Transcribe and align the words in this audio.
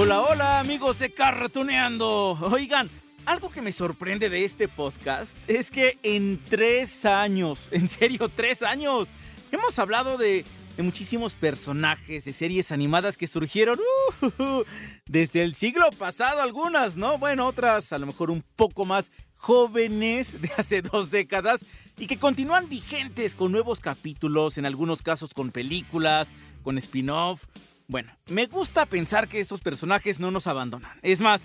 Hola, 0.00 0.20
hola 0.20 0.60
amigos 0.60 1.00
de 1.00 1.12
Cartuneando. 1.12 2.38
Oigan, 2.52 2.88
algo 3.26 3.50
que 3.50 3.62
me 3.62 3.72
sorprende 3.72 4.28
de 4.28 4.44
este 4.44 4.68
podcast 4.68 5.36
es 5.48 5.72
que 5.72 5.98
en 6.04 6.40
tres 6.48 7.04
años, 7.04 7.68
en 7.72 7.88
serio, 7.88 8.28
tres 8.28 8.62
años, 8.62 9.08
hemos 9.50 9.76
hablado 9.80 10.16
de, 10.16 10.44
de 10.76 10.82
muchísimos 10.84 11.34
personajes 11.34 12.24
de 12.24 12.32
series 12.32 12.70
animadas 12.70 13.16
que 13.16 13.26
surgieron 13.26 13.80
uh, 14.22 14.62
desde 15.06 15.42
el 15.42 15.56
siglo 15.56 15.90
pasado, 15.98 16.42
algunas, 16.42 16.96
¿no? 16.96 17.18
Bueno, 17.18 17.48
otras 17.48 17.92
a 17.92 17.98
lo 17.98 18.06
mejor 18.06 18.30
un 18.30 18.44
poco 18.54 18.84
más 18.84 19.10
jóvenes 19.34 20.40
de 20.40 20.48
hace 20.56 20.80
dos 20.92 21.10
décadas 21.10 21.66
y 21.98 22.06
que 22.06 22.20
continúan 22.20 22.68
vigentes 22.68 23.34
con 23.34 23.50
nuevos 23.50 23.80
capítulos, 23.80 24.58
en 24.58 24.66
algunos 24.66 25.02
casos 25.02 25.34
con 25.34 25.50
películas, 25.50 26.28
con 26.62 26.78
spin-off. 26.78 27.42
Bueno, 27.90 28.12
me 28.28 28.44
gusta 28.44 28.84
pensar 28.84 29.28
que 29.28 29.40
estos 29.40 29.62
personajes 29.62 30.20
no 30.20 30.30
nos 30.30 30.46
abandonan. 30.46 30.98
Es 31.00 31.22
más, 31.22 31.44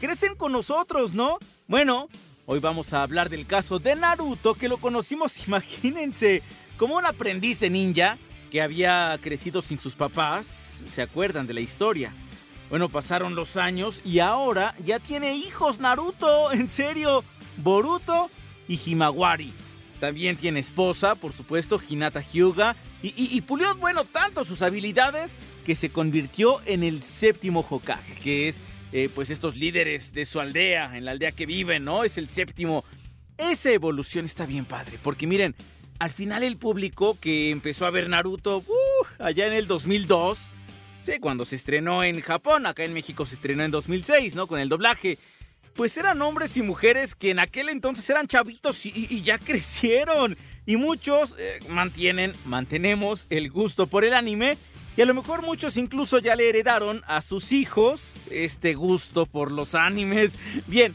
crecen 0.00 0.34
con 0.34 0.50
nosotros, 0.50 1.12
¿no? 1.12 1.36
Bueno, 1.68 2.08
hoy 2.46 2.60
vamos 2.60 2.94
a 2.94 3.02
hablar 3.02 3.28
del 3.28 3.46
caso 3.46 3.78
de 3.78 3.94
Naruto, 3.94 4.54
que 4.54 4.70
lo 4.70 4.78
conocimos, 4.78 5.46
imagínense, 5.46 6.42
como 6.78 6.96
un 6.96 7.04
aprendiz 7.04 7.60
de 7.60 7.68
ninja 7.68 8.16
que 8.50 8.62
había 8.62 9.18
crecido 9.20 9.60
sin 9.60 9.78
sus 9.80 9.94
papás. 9.94 10.82
¿Se 10.90 11.02
acuerdan 11.02 11.46
de 11.46 11.52
la 11.52 11.60
historia? 11.60 12.14
Bueno, 12.70 12.88
pasaron 12.88 13.34
los 13.34 13.58
años 13.58 14.00
y 14.02 14.20
ahora 14.20 14.74
ya 14.82 14.98
tiene 14.98 15.34
hijos 15.36 15.78
Naruto, 15.78 16.52
en 16.52 16.70
serio, 16.70 17.22
Boruto 17.58 18.30
y 18.66 18.80
Himawari. 18.82 19.52
También 20.02 20.36
tiene 20.36 20.58
esposa, 20.58 21.14
por 21.14 21.32
supuesto, 21.32 21.80
Hinata 21.88 22.20
Hyuga. 22.20 22.74
Y, 23.04 23.40
pulió, 23.42 23.72
bueno, 23.76 24.04
tanto 24.04 24.44
sus 24.44 24.60
habilidades 24.62 25.36
que 25.64 25.76
se 25.76 25.90
convirtió 25.90 26.60
en 26.66 26.82
el 26.82 27.04
séptimo 27.04 27.64
Hokage, 27.70 28.16
que 28.16 28.48
es, 28.48 28.62
eh, 28.90 29.08
pues, 29.14 29.30
estos 29.30 29.54
líderes 29.54 30.12
de 30.12 30.24
su 30.24 30.40
aldea, 30.40 30.96
en 30.96 31.04
la 31.04 31.12
aldea 31.12 31.30
que 31.30 31.46
viven, 31.46 31.84
¿no? 31.84 32.02
Es 32.02 32.18
el 32.18 32.28
séptimo. 32.28 32.84
Esa 33.38 33.70
evolución 33.70 34.24
está 34.24 34.44
bien 34.44 34.64
padre, 34.64 34.98
porque 35.00 35.28
miren, 35.28 35.54
al 36.00 36.10
final 36.10 36.42
el 36.42 36.56
público 36.56 37.16
que 37.20 37.50
empezó 37.50 37.86
a 37.86 37.90
ver 37.90 38.08
Naruto, 38.08 38.58
uh, 38.58 39.22
allá 39.22 39.46
en 39.46 39.52
el 39.52 39.68
2002, 39.68 40.50
sí, 41.02 41.12
cuando 41.20 41.44
se 41.44 41.54
estrenó 41.54 42.02
en 42.02 42.20
Japón, 42.22 42.66
acá 42.66 42.82
en 42.82 42.92
México 42.92 43.24
se 43.24 43.36
estrenó 43.36 43.62
en 43.62 43.70
2006, 43.70 44.34
¿no? 44.34 44.48
Con 44.48 44.58
el 44.58 44.68
doblaje 44.68 45.20
pues 45.74 45.96
eran 45.96 46.22
hombres 46.22 46.56
y 46.56 46.62
mujeres 46.62 47.14
que 47.14 47.30
en 47.30 47.38
aquel 47.38 47.68
entonces 47.68 48.08
eran 48.10 48.26
chavitos 48.26 48.84
y, 48.86 49.22
ya 49.22 49.38
crecieron. 49.38 50.36
Y 50.66 50.76
muchos 50.76 51.36
eh, 51.38 51.60
mantienen, 51.68 52.32
mantenemos 52.44 53.26
el 53.30 53.50
gusto 53.50 53.86
por 53.86 54.04
el 54.04 54.14
anime. 54.14 54.58
Y 54.96 55.02
a 55.02 55.06
lo 55.06 55.14
mejor 55.14 55.42
muchos 55.42 55.76
incluso 55.76 56.18
ya 56.18 56.36
le 56.36 56.48
heredaron 56.48 57.02
a 57.06 57.22
sus 57.22 57.52
hijos 57.52 58.12
este 58.30 58.74
gusto 58.74 59.24
por 59.24 59.50
los 59.50 59.74
animes. 59.74 60.34
Bien, 60.66 60.94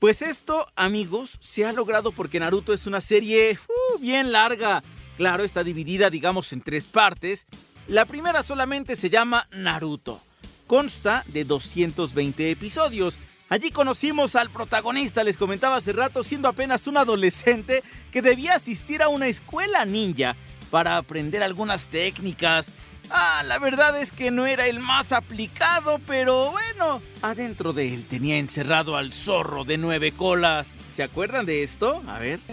pues 0.00 0.22
esto, 0.22 0.66
amigos, 0.76 1.38
se 1.40 1.64
ha 1.64 1.72
logrado 1.72 2.12
porque 2.12 2.40
Naruto 2.40 2.72
es 2.72 2.86
una 2.86 3.00
serie 3.00 3.56
uh, 3.68 3.98
bien 3.98 4.32
larga. 4.32 4.82
Claro, 5.16 5.44
está 5.44 5.64
dividida, 5.64 6.10
digamos, 6.10 6.52
en 6.52 6.60
tres 6.60 6.86
partes. 6.86 7.46
La 7.86 8.04
primera 8.04 8.42
solamente 8.42 8.96
se 8.96 9.08
llama 9.08 9.48
Naruto. 9.50 10.20
Consta 10.66 11.24
de 11.28 11.44
220 11.44 12.50
episodios. 12.50 13.18
Allí 13.50 13.70
conocimos 13.70 14.36
al 14.36 14.50
protagonista, 14.50 15.24
les 15.24 15.38
comentaba 15.38 15.76
hace 15.76 15.94
rato, 15.94 16.22
siendo 16.22 16.48
apenas 16.48 16.86
un 16.86 16.98
adolescente 16.98 17.82
que 18.12 18.20
debía 18.20 18.54
asistir 18.54 19.02
a 19.02 19.08
una 19.08 19.26
escuela 19.26 19.86
ninja 19.86 20.36
para 20.70 20.98
aprender 20.98 21.42
algunas 21.42 21.88
técnicas. 21.88 22.70
Ah, 23.10 23.42
la 23.46 23.58
verdad 23.58 23.98
es 23.98 24.12
que 24.12 24.30
no 24.30 24.44
era 24.46 24.66
el 24.66 24.80
más 24.80 25.12
aplicado, 25.12 25.98
pero 26.06 26.50
bueno, 26.50 27.00
adentro 27.22 27.72
de 27.72 27.94
él 27.94 28.04
tenía 28.04 28.36
encerrado 28.36 28.98
al 28.98 29.14
zorro 29.14 29.64
de 29.64 29.78
nueve 29.78 30.12
colas. 30.12 30.74
¿Se 30.94 31.02
acuerdan 31.02 31.46
de 31.46 31.62
esto? 31.62 32.02
A 32.06 32.18
ver. 32.18 32.40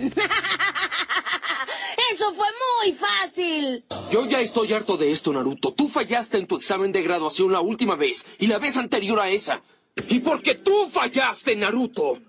¡Eso 2.13 2.33
fue 2.35 2.47
muy 2.85 2.93
fácil! 2.93 3.83
Yo 4.11 4.25
ya 4.29 4.39
estoy 4.39 4.71
harto 4.71 4.95
de 4.95 5.11
esto, 5.11 5.33
Naruto. 5.33 5.73
Tú 5.73 5.89
fallaste 5.89 6.37
en 6.37 6.47
tu 6.47 6.55
examen 6.55 6.93
de 6.93 7.01
graduación 7.01 7.51
la 7.51 7.59
última 7.59 7.95
vez 7.95 8.25
y 8.39 8.47
la 8.47 8.59
vez 8.59 8.77
anterior 8.77 9.19
a 9.19 9.27
esa. 9.27 9.61
Y 10.07 10.19
porque 10.19 10.55
tú 10.55 10.87
fallaste, 10.87 11.55
Naruto. 11.55 12.19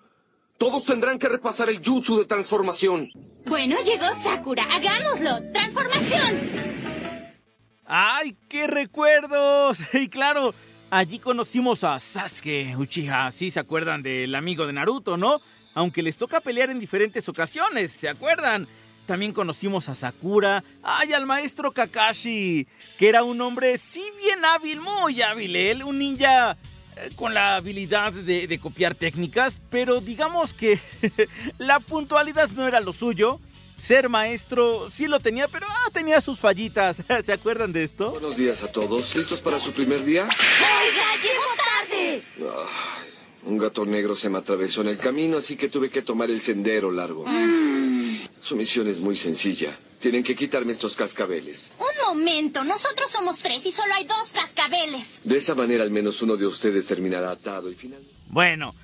Todos 0.59 0.85
tendrán 0.85 1.19
que 1.19 1.29
repasar 1.29 1.69
el 1.69 1.83
jutsu 1.85 2.19
de 2.19 2.25
transformación. 2.25 3.11
Bueno, 3.47 3.77
llegó 3.85 4.07
Sakura. 4.23 4.65
¡Hagámoslo! 4.65 5.53
¡Transformación! 5.53 7.27
¡Ay, 7.85 8.37
qué 8.49 8.67
recuerdos! 8.67 9.79
Y 9.93 10.09
claro, 10.09 10.55
allí 10.91 11.19
conocimos 11.19 11.85
a 11.85 11.99
Sasuke 11.99 12.75
Uchiha. 12.77 13.31
Sí, 13.33 13.51
se 13.51 13.61
acuerdan 13.61 14.03
del 14.03 14.35
amigo 14.35 14.67
de 14.67 14.73
Naruto, 14.73 15.17
¿no? 15.17 15.41
Aunque 15.75 16.03
les 16.03 16.17
toca 16.17 16.41
pelear 16.41 16.71
en 16.71 16.81
diferentes 16.81 17.29
ocasiones, 17.29 17.93
¿se 17.93 18.09
acuerdan? 18.09 18.67
También 19.05 19.33
conocimos 19.33 19.89
a 19.89 19.95
Sakura, 19.95 20.65
ay, 20.83 21.13
al 21.13 21.27
maestro 21.27 21.71
Kakashi, 21.71 22.67
que 22.99 23.09
era 23.09 23.23
un 23.23 23.41
hombre, 23.41 23.79
sí 23.79 24.03
bien 24.19 24.45
hábil, 24.45 24.81
muy 24.81 25.21
hábil, 25.23 25.55
él, 25.55 25.85
un 25.85 25.99
ninja 25.99 26.53
eh, 26.53 26.57
con 27.15 27.35
la 27.35 27.57
habilidad 27.57 28.13
de, 28.13 28.47
de 28.47 28.59
copiar 28.59 28.95
técnicas, 28.95 29.61
pero 29.71 30.01
digamos 30.01 30.55
que 30.55 30.79
la 31.59 31.81
puntualidad 31.81 32.51
no 32.51 32.67
era 32.67 32.81
lo 32.81 32.93
suyo. 32.93 33.41
Ser 33.77 34.09
maestro 34.09 34.89
sí 34.89 35.07
lo 35.07 35.21
tenía, 35.21 35.49
pero 35.49 35.67
ah, 35.69 35.91
tenía 35.93 36.21
sus 36.21 36.39
fallitas. 36.39 37.03
¿Se 37.23 37.33
acuerdan 37.33 37.73
de 37.73 37.85
esto? 37.85 38.13
Buenos 38.13 38.37
días 38.37 38.63
a 38.63 38.73
todos. 38.73 39.15
¿Listos 39.15 39.41
para 39.41 39.61
su 39.61 39.73
primer 39.73 40.03
día? 40.03 40.23
¡Oiga, 40.25 41.23
llegó 41.23 41.43
tarde! 41.59 42.23
Ay, 42.39 43.11
un 43.45 43.59
gato 43.59 43.85
negro 43.85 44.17
se 44.17 44.31
me 44.31 44.39
atravesó 44.39 44.81
en 44.81 44.89
el 44.89 44.99
camino, 44.99 45.37
así 45.37 45.57
que 45.57 45.69
tuve 45.69 45.91
que 45.91 46.01
tomar 46.03 46.31
el 46.31 46.41
sendero 46.41 46.91
largo. 46.91 47.27
Su 48.41 48.57
misión 48.57 48.89
es 48.89 48.99
muy 48.99 49.15
sencilla. 49.15 49.77
Tienen 50.01 50.23
que 50.23 50.35
quitarme 50.35 50.73
estos 50.73 50.97
cascabeles. 50.97 51.71
Un 51.79 51.87
momento, 52.09 52.65
nosotros 52.65 53.11
somos 53.11 53.39
tres 53.39 53.65
y 53.67 53.73
solo 53.73 53.93
hay 53.95 54.05
dos 54.05 54.31
cascabeles. 54.33 55.21
De 55.25 55.37
esa 55.37 55.55
manera 55.55 55.83
al 55.83 55.91
menos 55.91 56.23
uno 56.23 56.37
de 56.37 56.47
ustedes 56.47 56.87
terminará 56.87 57.31
atado 57.31 57.71
y 57.71 57.75
finalmente... 57.75 58.15
Bueno, 58.29 58.75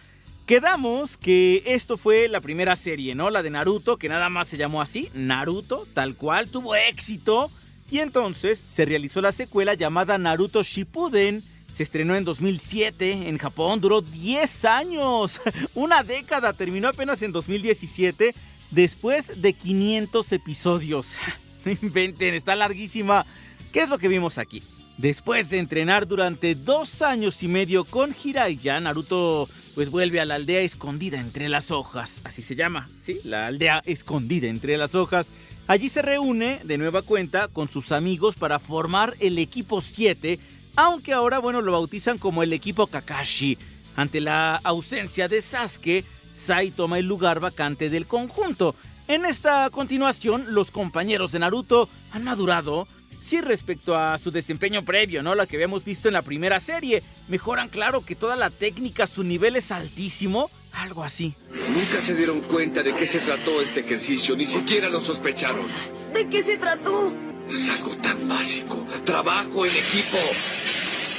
quedamos 0.47 1.17
que 1.17 1.63
esto 1.67 1.97
fue 1.97 2.29
la 2.29 2.41
primera 2.41 2.77
serie, 2.77 3.15
¿no? 3.15 3.31
La 3.31 3.43
de 3.43 3.51
Naruto, 3.51 3.97
que 3.97 4.09
nada 4.09 4.29
más 4.29 4.49
se 4.49 4.57
llamó 4.57 4.83
así, 4.83 5.11
Naruto, 5.15 5.87
tal 5.95 6.17
cual, 6.17 6.49
tuvo 6.49 6.75
éxito. 6.75 7.51
Y 7.91 8.01
entonces 8.01 8.65
se 8.71 8.87
realizó 8.87 9.21
la 9.21 9.33
secuela 9.33 9.75
llamada 9.75 10.19
Naruto 10.19 10.63
Shippuden. 10.63 11.43
Se 11.75 11.83
estrenó 11.83 12.17
en 12.17 12.25
2007 12.25 13.29
en 13.29 13.39
Japón, 13.39 13.81
duró 13.81 14.03
10 14.03 14.65
años, 14.67 15.41
una 15.75 16.03
década, 16.03 16.53
terminó 16.53 16.89
apenas 16.89 17.23
en 17.23 17.33
2017, 17.33 18.35
después 18.71 19.41
de 19.41 19.53
500 19.53 20.33
episodios. 20.33 21.15
No 21.65 21.73
inventen, 21.81 22.35
está 22.35 22.57
larguísima. 22.57 23.27
¿Qué 23.73 23.81
es 23.81 23.89
lo 23.89 23.99
que 23.99 24.09
vimos 24.09 24.39
aquí? 24.39 24.63
Después 24.99 25.49
de 25.51 25.59
entrenar 25.59 26.07
durante 26.07 26.55
dos 26.55 27.03
años 27.03 27.43
y 27.43 27.49
medio 27.49 27.85
con 27.85 28.13
Jiraiya, 28.13 28.79
Naruto 28.81 29.49
pues 29.75 29.91
vuelve 29.91 30.21
a 30.21 30.27
la 30.27 30.35
aldea 30.35 30.61
escondida 30.61 31.19
entre 31.19 31.49
las 31.49 31.71
hojas, 31.71 32.21
así 32.25 32.43
se 32.43 32.55
llama, 32.55 32.91
¿sí? 32.99 33.19
La 33.25 33.47
aldea 33.47 33.83
escondida 33.87 34.49
entre 34.49 34.77
las 34.77 34.95
hojas. 34.95 35.33
Allí 35.67 35.89
se 35.89 36.03
reúne 36.03 36.61
de 36.65 36.77
nueva 36.77 37.01
cuenta 37.03 37.49
con 37.49 37.71
sus 37.71 37.91
amigos 37.91 38.37
para 38.37 38.59
formar 38.59 39.17
el 39.19 39.39
equipo 39.39 39.81
7, 39.81 40.39
aunque 40.77 41.15
ahora, 41.15 41.39
bueno, 41.39 41.63
lo 41.63 41.73
bautizan 41.73 42.19
como 42.19 42.43
el 42.43 42.53
equipo 42.53 42.87
Kakashi. 42.87 43.57
Ante 43.97 44.21
la 44.21 44.57
ausencia 44.57 45.27
de 45.29 45.41
Sasuke, 45.41 46.05
Sai 46.33 46.71
toma 46.71 46.99
el 46.99 47.07
lugar 47.07 47.41
vacante 47.41 47.91
del 47.91 48.07
conjunto. 48.07 48.75
En 49.13 49.27
esta 49.27 49.69
continuación, 49.69 50.55
los 50.55 50.71
compañeros 50.71 51.33
de 51.33 51.39
Naruto 51.39 51.91
han 52.13 52.25
madurado, 52.25 52.89
sí 53.23 53.43
respecto 53.43 53.95
a 53.95 54.17
su 54.17 54.31
desempeño 54.31 54.87
previo, 54.87 55.23
¿no? 55.23 55.35
La 55.35 55.45
que 55.45 55.57
habíamos 55.57 55.85
visto 55.85 56.09
en 56.09 56.15
la 56.15 56.23
primera 56.23 56.61
serie. 56.61 57.03
Mejoran, 57.29 57.69
claro, 57.69 58.07
que 58.07 58.15
toda 58.15 58.37
la 58.37 58.49
técnica, 58.49 59.07
su 59.07 59.23
nivel 59.23 59.57
es 59.57 59.71
altísimo, 59.71 60.51
algo 60.73 61.05
así. 61.05 61.35
Nunca 61.51 62.01
se 62.01 62.15
dieron 62.15 62.41
cuenta 62.41 62.83
de 62.83 62.97
qué 62.97 63.07
se 63.07 63.19
trató 63.19 63.61
este 63.61 63.81
ejercicio, 63.81 64.35
ni 64.35 64.47
siquiera 64.47 64.89
lo 64.89 64.99
sospecharon. 64.99 65.67
¿De 66.15 66.27
qué 66.31 66.43
se 66.43 66.57
trató? 66.57 67.13
Es 67.51 67.69
algo 67.69 67.95
tan 67.99 68.27
básico. 68.27 68.87
Trabajo 69.05 69.67
en 69.67 69.73
equipo. 69.73 70.17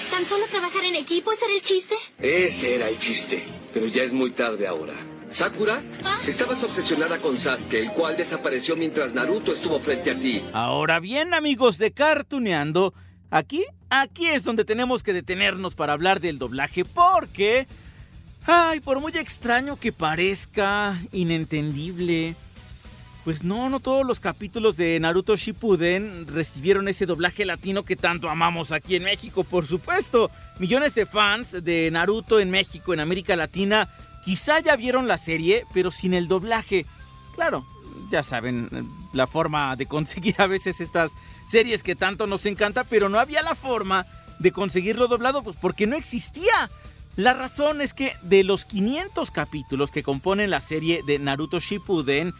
Tan 0.09 0.25
solo 0.25 0.47
trabajar 0.49 0.83
en 0.83 0.95
equipo, 0.95 1.31
¿ese 1.31 1.45
era 1.45 1.53
el 1.53 1.61
chiste? 1.61 1.95
Ese 2.17 2.73
era 2.73 2.89
el 2.89 2.97
chiste. 2.97 3.45
Pero 3.71 3.85
ya 3.85 4.01
es 4.01 4.13
muy 4.13 4.31
tarde 4.31 4.65
ahora. 4.65 4.95
Sakura, 5.33 5.81
estabas 6.27 6.63
obsesionada 6.63 7.17
con 7.17 7.37
Sasuke, 7.37 7.81
el 7.81 7.89
cual 7.89 8.15
desapareció 8.15 8.75
mientras 8.75 9.15
Naruto 9.15 9.51
estuvo 9.51 9.79
frente 9.79 10.11
a 10.11 10.15
ti. 10.15 10.43
Ahora 10.53 10.99
bien, 10.99 11.33
amigos 11.33 11.79
de 11.79 11.91
Cartuneando, 11.91 12.93
aquí, 13.31 13.65
aquí 13.89 14.27
es 14.27 14.43
donde 14.43 14.63
tenemos 14.63 15.01
que 15.01 15.11
detenernos 15.11 15.73
para 15.73 15.93
hablar 15.93 16.21
del 16.21 16.37
doblaje, 16.37 16.85
porque, 16.85 17.67
ay, 18.45 18.79
por 18.79 19.01
muy 19.01 19.11
extraño 19.13 19.79
que 19.79 19.91
parezca, 19.91 21.01
inentendible, 21.11 22.35
pues 23.23 23.43
no, 23.43 23.71
no 23.71 23.79
todos 23.79 24.05
los 24.05 24.19
capítulos 24.19 24.77
de 24.77 24.99
Naruto 24.99 25.35
Shippuden 25.35 26.27
recibieron 26.27 26.87
ese 26.89 27.07
doblaje 27.07 27.43
latino 27.43 27.83
que 27.83 27.95
tanto 27.95 28.29
amamos 28.29 28.71
aquí 28.71 28.95
en 28.95 29.03
México, 29.03 29.43
por 29.43 29.65
supuesto. 29.65 30.29
Millones 30.59 30.93
de 30.93 31.07
fans 31.07 31.63
de 31.63 31.89
Naruto 31.89 32.39
en 32.39 32.51
México, 32.51 32.93
en 32.93 32.99
América 32.99 33.35
Latina, 33.35 33.89
quizá 34.23 34.59
ya 34.59 34.75
vieron 34.75 35.07
la 35.07 35.17
serie, 35.17 35.65
pero 35.73 35.91
sin 35.91 36.13
el 36.13 36.27
doblaje. 36.27 36.85
Claro, 37.35 37.65
ya 38.09 38.23
saben, 38.23 38.69
la 39.11 39.27
forma 39.27 39.75
de 39.75 39.85
conseguir 39.85 40.35
a 40.39 40.47
veces 40.47 40.81
estas 40.81 41.13
series 41.47 41.83
que 41.83 41.95
tanto 41.95 42.27
nos 42.27 42.45
encanta, 42.45 42.83
pero 42.83 43.09
no 43.09 43.19
había 43.19 43.41
la 43.41 43.55
forma 43.55 44.05
de 44.39 44.51
conseguirlo 44.51 45.07
doblado, 45.07 45.43
pues 45.43 45.57
porque 45.59 45.87
no 45.87 45.95
existía. 45.95 46.69
La 47.15 47.33
razón 47.33 47.81
es 47.81 47.93
que 47.93 48.15
de 48.23 48.43
los 48.43 48.65
500 48.65 49.29
capítulos 49.29 49.91
que 49.91 50.01
componen 50.01 50.49
la 50.49 50.59
serie 50.59 51.03
de 51.05 51.19
Naruto 51.19 51.59
Shippuden, 51.59 52.33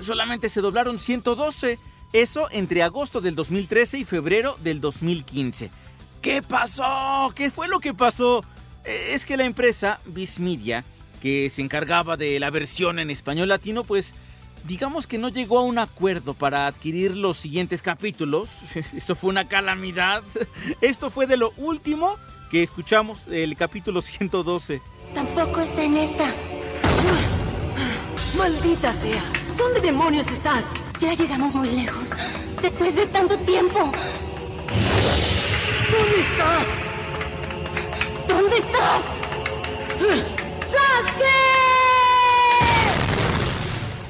solamente 0.00 0.48
se 0.48 0.60
doblaron 0.60 0.98
112. 0.98 1.78
Eso 2.12 2.48
entre 2.50 2.82
agosto 2.82 3.20
del 3.20 3.34
2013 3.34 3.98
y 3.98 4.04
febrero 4.04 4.56
del 4.62 4.80
2015. 4.80 5.70
¿Qué 6.20 6.42
pasó? 6.42 7.32
¿Qué 7.34 7.50
fue 7.50 7.68
lo 7.68 7.80
que 7.80 7.94
pasó? 7.94 8.44
Eh, 8.84 9.12
Es 9.14 9.24
que 9.24 9.36
la 9.36 9.44
empresa 9.44 10.00
Viz 10.06 10.40
Media, 10.40 10.84
que 11.20 11.50
se 11.50 11.62
encargaba 11.62 12.16
de 12.16 12.38
la 12.40 12.50
versión 12.50 12.98
en 12.98 13.10
español 13.10 13.48
latino, 13.48 13.84
pues 13.84 14.14
digamos 14.66 15.06
que 15.06 15.18
no 15.18 15.28
llegó 15.28 15.58
a 15.58 15.62
un 15.62 15.78
acuerdo 15.78 16.34
para 16.34 16.66
adquirir 16.66 17.16
los 17.16 17.36
siguientes 17.36 17.82
capítulos. 17.82 18.50
Eso 18.96 19.14
fue 19.14 19.30
una 19.30 19.48
calamidad. 19.48 20.22
Esto 20.80 21.10
fue 21.10 21.26
de 21.26 21.36
lo 21.36 21.52
último 21.56 22.16
que 22.50 22.62
escuchamos, 22.62 23.26
el 23.28 23.56
capítulo 23.56 24.02
112. 24.02 24.80
Tampoco 25.14 25.60
está 25.60 25.82
en 25.82 25.96
esta. 25.96 26.32
Maldita 28.36 28.92
sea. 28.92 29.22
¿Dónde 29.56 29.80
demonios 29.80 30.30
estás? 30.30 30.66
Ya 31.00 31.14
llegamos 31.14 31.54
muy 31.54 31.70
lejos. 31.70 32.10
Después 32.62 32.94
de 32.94 33.06
tanto 33.06 33.36
tiempo. 33.38 33.92
¿Dónde 35.90 36.20
estás? 36.20 36.66
¿Dónde 38.28 38.56
estás? 38.58 39.18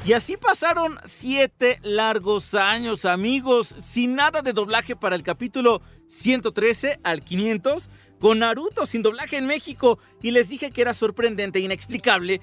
Y 0.09 0.13
así 0.13 0.37
pasaron 0.37 0.97
siete 1.05 1.77
largos 1.83 2.55
años, 2.55 3.05
amigos, 3.05 3.75
sin 3.77 4.15
nada 4.15 4.41
de 4.41 4.53
doblaje 4.53 4.95
para 4.95 5.15
el 5.15 5.21
capítulo 5.21 5.83
113 6.07 6.99
al 7.03 7.21
500, 7.21 7.91
con 8.17 8.39
Naruto 8.39 8.87
sin 8.87 9.03
doblaje 9.03 9.37
en 9.37 9.45
México. 9.45 9.99
Y 10.23 10.31
les 10.31 10.49
dije 10.49 10.71
que 10.71 10.81
era 10.81 10.95
sorprendente 10.95 11.59
e 11.59 11.61
inexplicable 11.61 12.41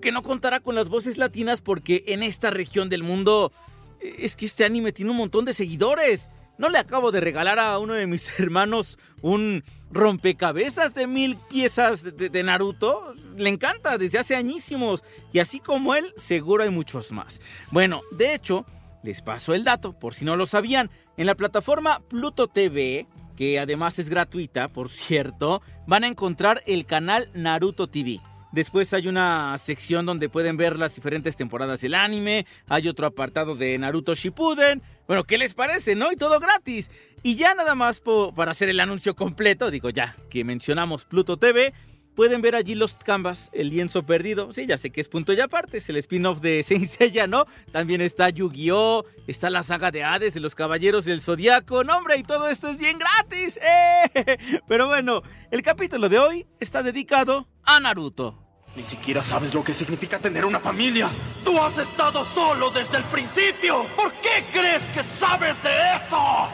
que 0.00 0.10
no 0.10 0.24
contara 0.24 0.58
con 0.58 0.74
las 0.74 0.88
voces 0.88 1.16
latinas 1.16 1.60
porque 1.60 2.02
en 2.08 2.24
esta 2.24 2.50
región 2.50 2.88
del 2.88 3.04
mundo 3.04 3.52
es 4.00 4.34
que 4.34 4.46
este 4.46 4.64
anime 4.64 4.90
tiene 4.90 5.12
un 5.12 5.18
montón 5.18 5.44
de 5.44 5.54
seguidores. 5.54 6.28
No 6.58 6.70
le 6.70 6.78
acabo 6.78 7.12
de 7.12 7.20
regalar 7.20 7.60
a 7.60 7.78
uno 7.78 7.94
de 7.94 8.06
mis 8.06 8.40
hermanos 8.40 8.98
un 9.22 9.62
rompecabezas 9.90 10.94
de 10.94 11.06
mil 11.06 11.36
piezas 11.36 12.02
de, 12.02 12.28
de- 12.28 12.42
Naruto. 12.42 13.14
Le 13.36 13.48
encanta 13.48 13.98
desde 13.98 14.18
hace 14.18 14.36
añísimos. 14.36 15.02
Y 15.32 15.38
así 15.38 15.60
como 15.60 15.94
él, 15.94 16.12
seguro 16.16 16.62
hay 16.62 16.70
muchos 16.70 17.12
más. 17.12 17.40
Bueno, 17.70 18.02
de 18.12 18.34
hecho, 18.34 18.64
les 19.02 19.22
paso 19.22 19.54
el 19.54 19.64
dato, 19.64 19.92
por 19.92 20.14
si 20.14 20.24
no 20.24 20.36
lo 20.36 20.46
sabían. 20.46 20.90
En 21.16 21.26
la 21.26 21.34
plataforma 21.34 22.00
Pluto 22.08 22.48
TV, 22.48 23.06
que 23.36 23.58
además 23.58 23.98
es 23.98 24.08
gratuita, 24.08 24.68
por 24.68 24.88
cierto, 24.90 25.62
van 25.86 26.04
a 26.04 26.08
encontrar 26.08 26.62
el 26.66 26.86
canal 26.86 27.30
Naruto 27.34 27.86
TV. 27.86 28.20
Después 28.52 28.94
hay 28.94 29.06
una 29.06 29.56
sección 29.58 30.06
donde 30.06 30.30
pueden 30.30 30.56
ver 30.56 30.78
las 30.78 30.94
diferentes 30.94 31.36
temporadas 31.36 31.80
del 31.82 31.94
anime. 31.94 32.46
Hay 32.68 32.88
otro 32.88 33.06
apartado 33.06 33.54
de 33.54 33.76
Naruto 33.76 34.14
Shippuden. 34.14 34.82
Bueno, 35.06 35.24
¿qué 35.24 35.38
les 35.38 35.54
parece, 35.54 35.94
no? 35.94 36.10
Y 36.12 36.16
todo 36.16 36.40
gratis. 36.40 36.90
Y 37.22 37.36
ya 37.36 37.54
nada 37.54 37.74
más 37.74 38.00
para 38.34 38.50
hacer 38.50 38.68
el 38.68 38.80
anuncio 38.80 39.14
completo, 39.16 39.70
digo 39.70 39.90
ya 39.90 40.16
que 40.30 40.44
mencionamos 40.44 41.04
Pluto 41.04 41.36
TV, 41.36 41.72
pueden 42.14 42.40
ver 42.40 42.54
allí 42.54 42.74
los 42.74 42.94
canvas, 42.94 43.50
el 43.52 43.70
lienzo 43.70 44.04
perdido. 44.04 44.52
Sí, 44.52 44.66
ya 44.66 44.78
sé 44.78 44.90
que 44.90 45.00
es 45.00 45.08
punto 45.08 45.32
y 45.32 45.40
aparte, 45.40 45.78
es 45.78 45.88
el 45.88 45.96
spin-off 45.96 46.40
de 46.40 46.62
Saint 46.66 46.86
Seiya, 46.86 47.26
¿no? 47.26 47.44
También 47.70 48.00
está 48.00 48.30
Yu-Gi-Oh!, 48.30 49.04
está 49.26 49.50
la 49.50 49.62
saga 49.62 49.90
de 49.90 50.02
Hades 50.02 50.34
de 50.34 50.40
los 50.40 50.54
Caballeros 50.54 51.04
del 51.04 51.20
Zodiaco. 51.20 51.84
No, 51.84 51.98
hombre, 51.98 52.16
y 52.16 52.22
todo 52.22 52.48
esto 52.48 52.68
es 52.68 52.78
bien 52.78 52.98
gratis. 52.98 53.58
¡Eh! 53.62 54.60
Pero 54.66 54.86
bueno, 54.86 55.22
el 55.50 55.62
capítulo 55.62 56.08
de 56.08 56.18
hoy 56.18 56.46
está 56.58 56.82
dedicado 56.82 57.48
a 57.64 57.78
Naruto. 57.80 58.45
Ni 58.76 58.84
siquiera 58.84 59.22
sabes 59.22 59.54
lo 59.54 59.64
que 59.64 59.72
significa 59.72 60.18
tener 60.18 60.44
una 60.44 60.60
familia. 60.60 61.08
Tú 61.42 61.58
has 61.58 61.78
estado 61.78 62.24
solo 62.24 62.70
desde 62.70 62.98
el 62.98 63.04
principio. 63.04 63.86
¿Por 63.96 64.12
qué 64.14 64.44
crees 64.52 64.82
que 64.94 65.02
sabes 65.02 65.56
de 65.62 65.70
eso? 65.96 66.48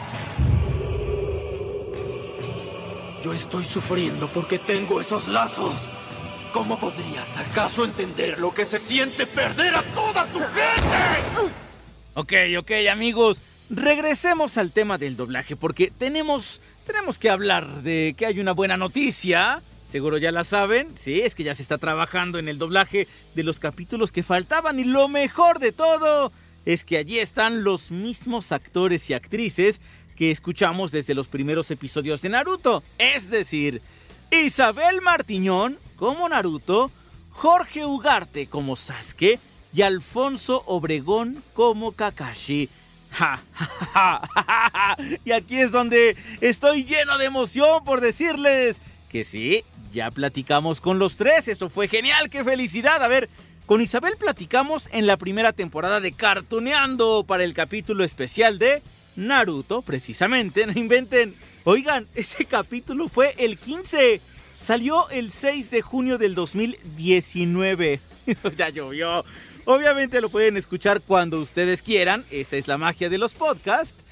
Yo 3.21 3.33
estoy 3.33 3.65
sufriendo 3.65 4.29
porque 4.29 4.57
tengo 4.57 5.01
esos 5.01 5.27
lazos. 5.27 5.73
¿Cómo 6.53 6.79
podrías 6.79 7.37
acaso 7.37 7.83
entender 7.83 8.39
lo 8.39 8.53
que 8.53 8.63
se 8.63 8.79
siente 8.79 9.25
perder 9.25 9.75
a 9.75 9.83
toda 9.93 10.25
tu 10.27 10.39
gente? 10.39 11.51
Ok, 12.13 12.33
ok, 12.59 12.71
amigos. 12.89 13.41
Regresemos 13.69 14.57
al 14.57 14.71
tema 14.71 14.97
del 14.97 15.17
doblaje 15.17 15.55
porque 15.55 15.91
tenemos, 15.97 16.61
tenemos 16.85 17.17
que 17.17 17.29
hablar 17.29 17.81
de 17.81 18.13
que 18.17 18.27
hay 18.27 18.39
una 18.39 18.53
buena 18.53 18.77
noticia. 18.77 19.61
Seguro 19.93 20.17
ya 20.17 20.31
la 20.31 20.43
saben. 20.43 20.97
Sí, 20.97 21.21
es 21.21 21.35
que 21.35 21.43
ya 21.43 21.53
se 21.53 21.61
está 21.61 21.77
trabajando 21.77 22.39
en 22.39 22.49
el 22.49 22.57
doblaje 22.57 23.07
de 23.35 23.43
los 23.43 23.59
capítulos 23.59 24.11
que 24.11 24.23
faltaban 24.23 24.79
y 24.79 24.85
lo 24.85 25.07
mejor 25.07 25.59
de 25.59 25.71
todo 25.71 26.31
es 26.65 26.83
que 26.83 26.97
allí 26.97 27.19
están 27.19 27.63
los 27.63 27.91
mismos 27.91 28.51
actores 28.51 29.07
y 29.11 29.13
actrices 29.13 29.81
que 30.15 30.31
escuchamos 30.31 30.91
desde 30.91 31.13
los 31.13 31.27
primeros 31.27 31.69
episodios 31.69 32.23
de 32.23 32.29
Naruto. 32.29 32.81
Es 32.97 33.29
decir, 33.29 33.83
Isabel 34.31 34.99
Martiñón 35.03 35.77
como 35.95 36.27
Naruto, 36.27 36.89
Jorge 37.29 37.85
Ugarte 37.85 38.47
como 38.47 38.75
Sasuke 38.75 39.39
y 39.75 39.83
Alfonso 39.83 40.63
Obregón 40.65 41.43
como 41.53 41.91
Kakashi. 41.91 42.67
Ja, 43.11 43.39
ja, 43.53 44.27
ja. 44.33 44.97
Y 45.23 45.33
aquí 45.33 45.59
es 45.59 45.71
donde 45.71 46.17
estoy 46.41 46.83
lleno 46.83 47.19
de 47.19 47.25
emoción 47.25 47.83
por 47.83 48.01
decirles 48.01 48.81
que 49.13 49.23
sí, 49.23 49.63
ya 49.93 50.09
platicamos 50.09 50.81
con 50.81 50.97
los 50.97 51.17
tres. 51.17 51.47
Eso 51.47 51.69
fue 51.69 51.87
genial, 51.87 52.31
qué 52.31 52.43
felicidad. 52.43 53.03
A 53.03 53.07
ver, 53.07 53.29
con 53.67 53.79
Isabel 53.79 54.15
platicamos 54.17 54.89
en 54.91 55.05
la 55.05 55.17
primera 55.17 55.53
temporada 55.53 55.99
de 55.99 56.13
Cartoneando 56.13 57.23
para 57.23 57.43
el 57.43 57.53
capítulo 57.53 58.03
especial 58.03 58.57
de 58.57 58.81
Naruto, 59.15 59.83
precisamente. 59.83 60.65
No 60.67 60.73
inventen. 60.73 61.35
Oigan, 61.63 62.07
ese 62.15 62.45
capítulo 62.45 63.07
fue 63.07 63.35
el 63.37 63.59
15. 63.59 64.19
Salió 64.59 65.07
el 65.11 65.31
6 65.31 65.69
de 65.69 65.83
junio 65.83 66.17
del 66.17 66.33
2019. 66.33 67.99
ya 68.57 68.69
llovió. 68.69 69.23
Obviamente 69.65 70.21
lo 70.21 70.29
pueden 70.29 70.57
escuchar 70.57 71.01
cuando 71.01 71.39
ustedes 71.39 71.83
quieran. 71.83 72.25
Esa 72.31 72.55
es 72.55 72.67
la 72.67 72.79
magia 72.79 73.09
de 73.09 73.19
los 73.19 73.35
podcasts. 73.35 74.03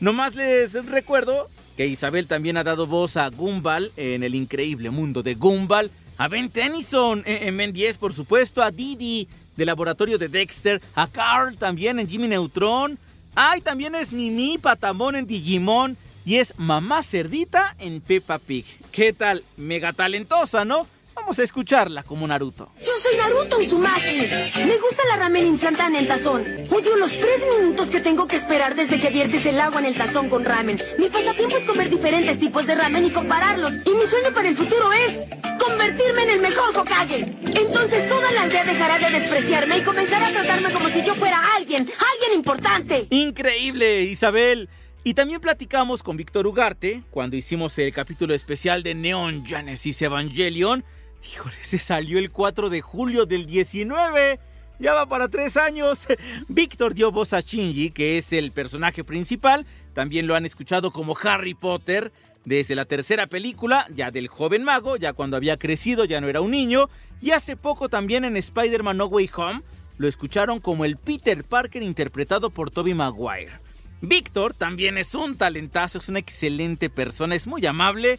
Nomás 0.00 0.34
les 0.34 0.74
recuerdo 0.84 1.48
que 1.76 1.86
Isabel 1.86 2.26
también 2.26 2.56
ha 2.56 2.64
dado 2.64 2.86
voz 2.86 3.16
a 3.16 3.28
Gumball 3.28 3.92
en 3.96 4.22
el 4.22 4.34
increíble 4.34 4.90
mundo 4.90 5.22
de 5.22 5.34
Gumball. 5.34 5.90
A 6.18 6.28
Ben 6.28 6.50
Tennyson 6.50 7.22
en 7.24 7.48
en 7.48 7.56
Ben 7.56 7.72
10, 7.72 7.98
por 7.98 8.12
supuesto. 8.12 8.62
A 8.62 8.70
Didi 8.70 9.28
del 9.56 9.66
laboratorio 9.66 10.18
de 10.18 10.28
Dexter. 10.28 10.82
A 10.94 11.06
Carl 11.06 11.56
también 11.56 11.98
en 11.98 12.08
Jimmy 12.08 12.28
Neutron. 12.28 12.98
Ay, 13.34 13.60
también 13.60 13.94
es 13.94 14.12
Mimi 14.12 14.58
Patamón 14.58 15.16
en 15.16 15.26
Digimon. 15.26 15.96
Y 16.26 16.36
es 16.36 16.52
Mamá 16.58 17.02
Cerdita 17.02 17.74
en 17.78 18.00
Peppa 18.00 18.38
Pig. 18.38 18.66
¿Qué 18.92 19.12
tal? 19.12 19.42
Mega 19.56 19.92
talentosa, 19.92 20.64
¿no? 20.64 20.86
Vamos 21.20 21.38
a 21.38 21.42
escucharla 21.44 22.02
como 22.02 22.26
Naruto. 22.26 22.72
Yo 22.78 22.92
soy 22.98 23.16
Naruto 23.16 23.58
Uzumaki. 23.58 24.26
Me 24.66 24.78
gusta 24.78 25.02
la 25.10 25.16
ramen 25.16 25.46
instantánea 25.46 26.00
en 26.00 26.08
tazón. 26.08 26.42
Odio 26.70 26.96
los 26.96 27.10
tres 27.12 27.44
minutos 27.58 27.90
que 27.90 28.00
tengo 28.00 28.26
que 28.26 28.36
esperar 28.36 28.74
desde 28.74 28.98
que 28.98 29.10
viertes 29.10 29.44
el 29.44 29.60
agua 29.60 29.80
en 29.80 29.86
el 29.86 29.94
tazón 29.96 30.30
con 30.30 30.44
ramen. 30.44 30.80
Mi 30.98 31.08
pasatiempo 31.08 31.58
es 31.58 31.64
comer 31.64 31.90
diferentes 31.90 32.38
tipos 32.38 32.66
de 32.66 32.74
ramen 32.74 33.04
y 33.04 33.10
compararlos. 33.10 33.74
Y 33.74 33.90
mi 33.90 34.06
sueño 34.06 34.32
para 34.34 34.48
el 34.48 34.56
futuro 34.56 34.92
es 34.92 35.62
convertirme 35.62 36.22
en 36.22 36.30
el 36.30 36.40
mejor 36.40 36.76
Hokage. 36.76 37.20
Entonces 37.20 38.08
toda 38.08 38.32
la 38.32 38.42
aldea 38.42 38.64
dejará 38.64 38.98
de 38.98 39.20
despreciarme 39.20 39.76
y 39.76 39.82
comenzará 39.82 40.26
a 40.26 40.30
tratarme 40.32 40.72
como 40.72 40.88
si 40.88 41.02
yo 41.02 41.14
fuera 41.14 41.38
alguien, 41.54 41.82
alguien 41.82 42.32
importante. 42.34 43.06
Increíble, 43.10 44.02
Isabel. 44.04 44.70
Y 45.04 45.14
también 45.14 45.40
platicamos 45.40 46.02
con 46.02 46.16
Víctor 46.16 46.46
Ugarte 46.46 47.02
cuando 47.10 47.36
hicimos 47.36 47.78
el 47.78 47.92
capítulo 47.92 48.34
especial 48.34 48.82
de 48.82 48.94
Neon 48.94 49.44
Genesis 49.46 50.00
Evangelion. 50.02 50.82
Híjole, 51.24 51.56
se 51.62 51.78
salió 51.78 52.18
el 52.18 52.30
4 52.30 52.70
de 52.70 52.80
julio 52.80 53.26
del 53.26 53.46
19. 53.46 54.38
Ya 54.78 54.94
va 54.94 55.06
para 55.06 55.28
tres 55.28 55.56
años. 55.56 56.06
Víctor 56.48 56.94
dio 56.94 57.12
voz 57.12 57.32
a 57.34 57.40
Shinji, 57.40 57.90
que 57.90 58.18
es 58.18 58.32
el 58.32 58.52
personaje 58.52 59.04
principal. 59.04 59.66
También 59.92 60.26
lo 60.26 60.34
han 60.34 60.46
escuchado 60.46 60.90
como 60.90 61.16
Harry 61.22 61.54
Potter 61.54 62.12
desde 62.44 62.74
la 62.74 62.86
tercera 62.86 63.26
película, 63.26 63.86
ya 63.94 64.10
del 64.10 64.28
joven 64.28 64.64
mago, 64.64 64.96
ya 64.96 65.12
cuando 65.12 65.36
había 65.36 65.58
crecido, 65.58 66.06
ya 66.06 66.20
no 66.20 66.28
era 66.28 66.40
un 66.40 66.50
niño. 66.50 66.88
Y 67.20 67.32
hace 67.32 67.56
poco 67.56 67.90
también 67.90 68.24
en 68.24 68.36
Spider-Man 68.36 68.96
No 68.96 69.06
Way 69.06 69.30
Home 69.36 69.62
lo 69.98 70.08
escucharon 70.08 70.60
como 70.60 70.86
el 70.86 70.96
Peter 70.96 71.44
Parker 71.44 71.82
interpretado 71.82 72.48
por 72.48 72.70
Tobey 72.70 72.94
Maguire. 72.94 73.52
Víctor 74.00 74.54
también 74.54 74.96
es 74.96 75.14
un 75.14 75.36
talentazo, 75.36 75.98
es 75.98 76.08
una 76.08 76.20
excelente 76.20 76.88
persona, 76.88 77.34
es 77.34 77.46
muy 77.46 77.66
amable. 77.66 78.18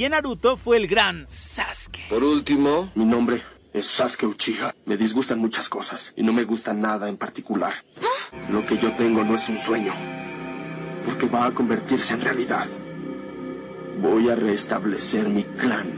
Y 0.00 0.06
en 0.06 0.12
Naruto 0.12 0.56
fue 0.56 0.78
el 0.78 0.86
gran 0.86 1.26
Sasuke. 1.28 2.08
Por 2.08 2.24
último, 2.24 2.90
mi 2.94 3.04
nombre 3.04 3.42
es 3.74 3.86
Sasuke 3.86 4.24
Uchiha. 4.24 4.74
Me 4.86 4.96
disgustan 4.96 5.38
muchas 5.38 5.68
cosas 5.68 6.14
y 6.16 6.22
no 6.22 6.32
me 6.32 6.44
gusta 6.44 6.72
nada 6.72 7.06
en 7.06 7.18
particular. 7.18 7.74
Lo 8.50 8.64
que 8.64 8.78
yo 8.78 8.92
tengo 8.92 9.22
no 9.24 9.34
es 9.34 9.46
un 9.50 9.58
sueño, 9.58 9.92
porque 11.04 11.26
va 11.26 11.44
a 11.44 11.50
convertirse 11.50 12.14
en 12.14 12.22
realidad. 12.22 12.66
Voy 13.98 14.30
a 14.30 14.36
restablecer 14.36 15.28
mi 15.28 15.42
clan 15.44 15.92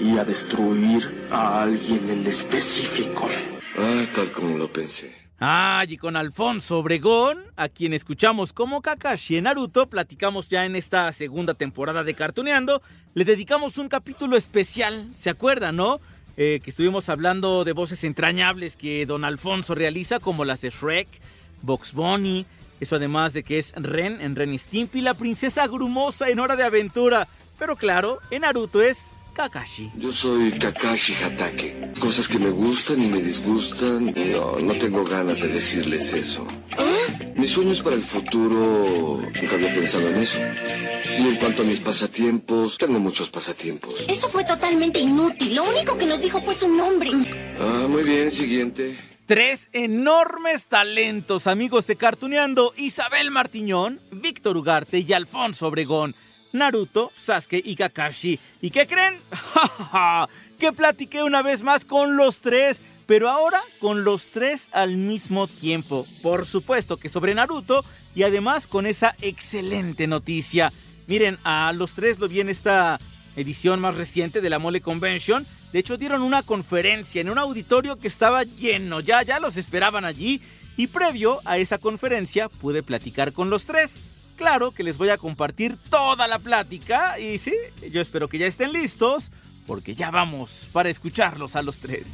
y 0.00 0.18
a 0.18 0.24
destruir 0.24 1.26
a 1.32 1.62
alguien 1.64 2.08
en 2.08 2.24
específico. 2.28 3.28
Ah, 3.76 4.04
tal 4.14 4.30
como 4.30 4.56
lo 4.56 4.72
pensé. 4.72 5.25
Ah, 5.38 5.84
y 5.86 5.98
con 5.98 6.16
Alfonso 6.16 6.78
Obregón, 6.78 7.38
a 7.56 7.68
quien 7.68 7.92
escuchamos 7.92 8.54
como 8.54 8.80
Kakashi 8.80 9.36
en 9.36 9.44
Naruto, 9.44 9.86
platicamos 9.86 10.48
ya 10.48 10.64
en 10.64 10.76
esta 10.76 11.12
segunda 11.12 11.52
temporada 11.52 12.04
de 12.04 12.14
Cartuneando, 12.14 12.80
le 13.12 13.26
dedicamos 13.26 13.76
un 13.76 13.90
capítulo 13.90 14.38
especial, 14.38 15.10
¿se 15.14 15.28
acuerdan, 15.28 15.76
no? 15.76 16.00
Eh, 16.38 16.60
que 16.64 16.70
estuvimos 16.70 17.10
hablando 17.10 17.64
de 17.64 17.72
voces 17.72 18.02
entrañables 18.04 18.76
que 18.76 19.04
don 19.04 19.24
Alfonso 19.26 19.74
realiza, 19.74 20.20
como 20.20 20.46
las 20.46 20.62
de 20.62 20.70
Shrek, 20.70 21.08
Box 21.60 21.92
Bunny, 21.92 22.46
eso 22.80 22.96
además 22.96 23.34
de 23.34 23.42
que 23.42 23.58
es 23.58 23.74
Ren 23.76 24.22
en 24.22 24.36
Ren 24.36 24.54
y 24.54 24.58
Stimpy, 24.58 25.02
la 25.02 25.14
princesa 25.14 25.66
grumosa 25.66 26.30
en 26.30 26.40
Hora 26.40 26.56
de 26.56 26.64
Aventura. 26.64 27.28
Pero 27.58 27.76
claro, 27.76 28.20
en 28.30 28.42
Naruto 28.42 28.80
es 28.80 29.08
Kakashi. 29.36 29.92
Yo 29.96 30.10
soy 30.10 30.50
Kakashi 30.52 31.12
Hatake. 31.22 31.92
Cosas 32.00 32.26
que 32.26 32.38
me 32.38 32.48
gustan 32.48 33.02
y 33.02 33.08
me 33.08 33.22
disgustan. 33.22 34.14
No, 34.32 34.58
no 34.58 34.72
tengo 34.74 35.04
ganas 35.04 35.40
de 35.42 35.48
decirles 35.48 36.14
eso. 36.14 36.46
Mis 37.34 37.50
sueños 37.50 37.82
para 37.82 37.96
el 37.96 38.02
futuro, 38.02 39.20
nunca 39.20 39.54
había 39.56 39.74
pensado 39.74 40.08
en 40.08 40.16
eso. 40.16 40.38
Y 41.18 41.28
en 41.28 41.36
cuanto 41.36 41.62
a 41.62 41.64
mis 41.66 41.80
pasatiempos, 41.80 42.78
tengo 42.78 42.98
muchos 42.98 43.28
pasatiempos. 43.28 44.06
Eso 44.08 44.26
fue 44.30 44.42
totalmente 44.42 45.00
inútil. 45.00 45.54
Lo 45.54 45.64
único 45.64 45.98
que 45.98 46.06
nos 46.06 46.22
dijo 46.22 46.40
fue 46.40 46.54
su 46.54 46.68
nombre. 46.68 47.10
Ah, 47.60 47.86
muy 47.86 48.04
bien, 48.04 48.30
siguiente. 48.30 48.98
Tres 49.26 49.68
enormes 49.74 50.68
talentos, 50.68 51.46
amigos 51.46 51.86
de 51.88 51.96
Cartuneando, 51.96 52.72
Isabel 52.78 53.30
Martiñón, 53.30 54.00
Víctor 54.12 54.56
Ugarte 54.56 55.00
y 55.00 55.12
Alfonso 55.12 55.66
Obregón. 55.66 56.14
Naruto, 56.52 57.12
Sasuke 57.14 57.62
y 57.64 57.76
Kakashi. 57.76 58.38
¿Y 58.60 58.70
qué 58.70 58.86
creen? 58.86 59.20
que 60.58 60.72
platiqué 60.72 61.22
una 61.22 61.42
vez 61.42 61.62
más 61.62 61.84
con 61.84 62.16
los 62.16 62.40
tres, 62.40 62.80
pero 63.06 63.28
ahora 63.28 63.60
con 63.78 64.04
los 64.04 64.28
tres 64.28 64.68
al 64.72 64.96
mismo 64.96 65.46
tiempo. 65.46 66.06
Por 66.22 66.46
supuesto 66.46 66.96
que 66.96 67.08
sobre 67.08 67.34
Naruto 67.34 67.84
y 68.14 68.22
además 68.22 68.66
con 68.66 68.86
esa 68.86 69.14
excelente 69.20 70.06
noticia. 70.06 70.72
Miren, 71.06 71.38
a 71.44 71.72
los 71.72 71.94
tres 71.94 72.18
lo 72.18 72.28
vi 72.28 72.40
en 72.40 72.48
esta 72.48 72.98
edición 73.36 73.80
más 73.80 73.96
reciente 73.96 74.40
de 74.40 74.50
la 74.50 74.58
Mole 74.58 74.80
Convention. 74.80 75.46
De 75.72 75.78
hecho, 75.78 75.96
dieron 75.96 76.22
una 76.22 76.42
conferencia 76.42 77.20
en 77.20 77.28
un 77.28 77.38
auditorio 77.38 77.96
que 77.96 78.08
estaba 78.08 78.44
lleno. 78.44 79.00
Ya, 79.00 79.22
ya 79.22 79.38
los 79.38 79.56
esperaban 79.56 80.04
allí. 80.04 80.40
Y 80.78 80.88
previo 80.88 81.40
a 81.44 81.58
esa 81.58 81.78
conferencia 81.78 82.48
pude 82.48 82.82
platicar 82.82 83.32
con 83.32 83.50
los 83.50 83.66
tres. 83.66 84.02
Claro 84.36 84.70
que 84.70 84.82
les 84.82 84.98
voy 84.98 85.08
a 85.08 85.16
compartir 85.16 85.76
toda 85.90 86.28
la 86.28 86.38
plática 86.38 87.18
y 87.18 87.38
sí, 87.38 87.54
yo 87.90 88.02
espero 88.02 88.28
que 88.28 88.38
ya 88.38 88.46
estén 88.46 88.72
listos 88.72 89.30
porque 89.66 89.94
ya 89.94 90.10
vamos 90.10 90.68
para 90.72 90.90
escucharlos 90.90 91.56
a 91.56 91.62
los 91.62 91.78
tres. 91.78 92.12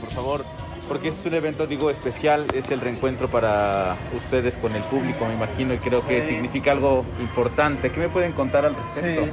Por 0.00 0.10
favor, 0.12 0.59
porque 0.90 1.10
es 1.10 1.24
un 1.24 1.34
evento, 1.34 1.68
digo, 1.68 1.88
especial, 1.88 2.46
es 2.52 2.68
el 2.72 2.80
reencuentro 2.80 3.28
para 3.28 3.94
ustedes 4.12 4.56
con 4.56 4.74
el 4.74 4.82
público, 4.82 5.24
me 5.24 5.34
imagino, 5.34 5.72
y 5.72 5.78
creo 5.78 6.04
que 6.04 6.26
significa 6.26 6.72
algo 6.72 7.04
importante. 7.20 7.92
¿Qué 7.92 8.00
me 8.00 8.08
pueden 8.08 8.32
contar 8.32 8.66
al 8.66 8.74
respecto? 8.74 9.30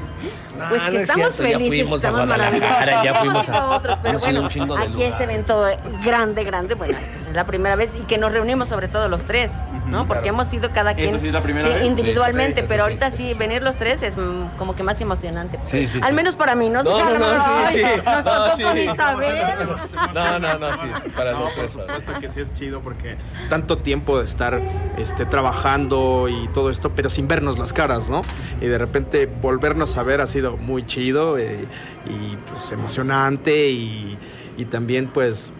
Pues 0.69 0.83
que 0.83 0.97
estamos 0.97 1.33
felices, 1.33 1.91
estamos 1.91 2.27
maravillosos. 2.27 3.03
ya 3.03 3.15
fuimos 3.15 3.49
a, 3.49 3.71
otros, 3.71 3.97
pero 4.03 4.19
bueno, 4.19 4.43
un 4.43 4.49
chingo 4.49 4.77
de 4.77 4.83
aquí 4.83 5.01
este 5.01 5.23
evento 5.23 5.65
grande, 6.05 6.43
grande, 6.43 6.75
bueno, 6.75 6.95
pues 7.11 7.25
es 7.25 7.33
la 7.33 7.45
primera 7.45 7.75
vez 7.75 7.95
y 7.95 8.01
que 8.01 8.19
nos 8.19 8.31
reunimos 8.31 8.69
sobre 8.69 8.87
todo 8.87 9.09
los 9.09 9.25
tres, 9.25 9.53
¿no? 9.87 10.05
Porque 10.05 10.29
claro. 10.29 10.35
hemos 10.35 10.53
ido 10.53 10.71
cada 10.71 10.93
quien 10.93 11.19
sí 11.19 11.25
es 11.25 11.33
la 11.33 11.41
primera 11.41 11.67
sí, 11.67 11.73
vez. 11.73 11.87
individualmente, 11.87 12.61
pero 12.67 12.83
sí, 12.83 12.91
ahorita 12.91 13.09
sí, 13.09 13.33
venir 13.33 13.63
los 13.63 13.77
tres 13.77 14.03
es 14.03 14.15
mm, 14.15 14.57
como 14.57 14.75
que 14.75 14.83
más 14.83 15.01
emocionante. 15.01 15.57
Sí, 15.63 15.87
sí, 15.87 15.99
Al 16.03 16.13
menos 16.13 16.35
para 16.35 16.53
mí, 16.53 16.69
¿no? 16.69 16.83
No, 16.83 17.17
no, 17.17 17.17
no, 17.17 17.71
sí. 17.71 17.81
Nos 18.05 18.25
No, 18.25 18.45
tocó 18.45 18.61
con 18.61 18.77
Isabel. 18.77 19.67
No, 20.13 20.37
no, 20.39 20.59
no, 20.59 20.73
sí, 20.73 20.87
sí, 21.03 21.09
para 21.09 21.46
Por 21.55 21.69
supuesto 21.69 22.11
que 22.19 22.29
sí 22.29 22.41
es 22.41 22.53
chido 22.53 22.81
porque 22.81 23.17
tanto 23.49 23.77
tiempo 23.77 24.17
de 24.17 24.25
estar 24.25 24.61
este, 24.97 25.25
trabajando 25.25 26.27
y 26.29 26.47
todo 26.49 26.69
esto, 26.69 26.91
pero 26.95 27.09
sin 27.09 27.27
vernos 27.27 27.57
las 27.57 27.73
caras, 27.73 28.09
¿no? 28.09 28.21
Y 28.61 28.67
de 28.67 28.77
repente 28.77 29.25
volvernos 29.25 29.97
a 29.97 30.03
ver 30.03 30.21
ha 30.21 30.27
sido 30.27 30.57
muy 30.57 30.85
chido 30.85 31.37
eh, 31.37 31.65
y 32.05 32.35
pues 32.49 32.71
emocionante 32.71 33.69
y, 33.69 34.17
y 34.57 34.65
también 34.65 35.07
pues 35.07 35.51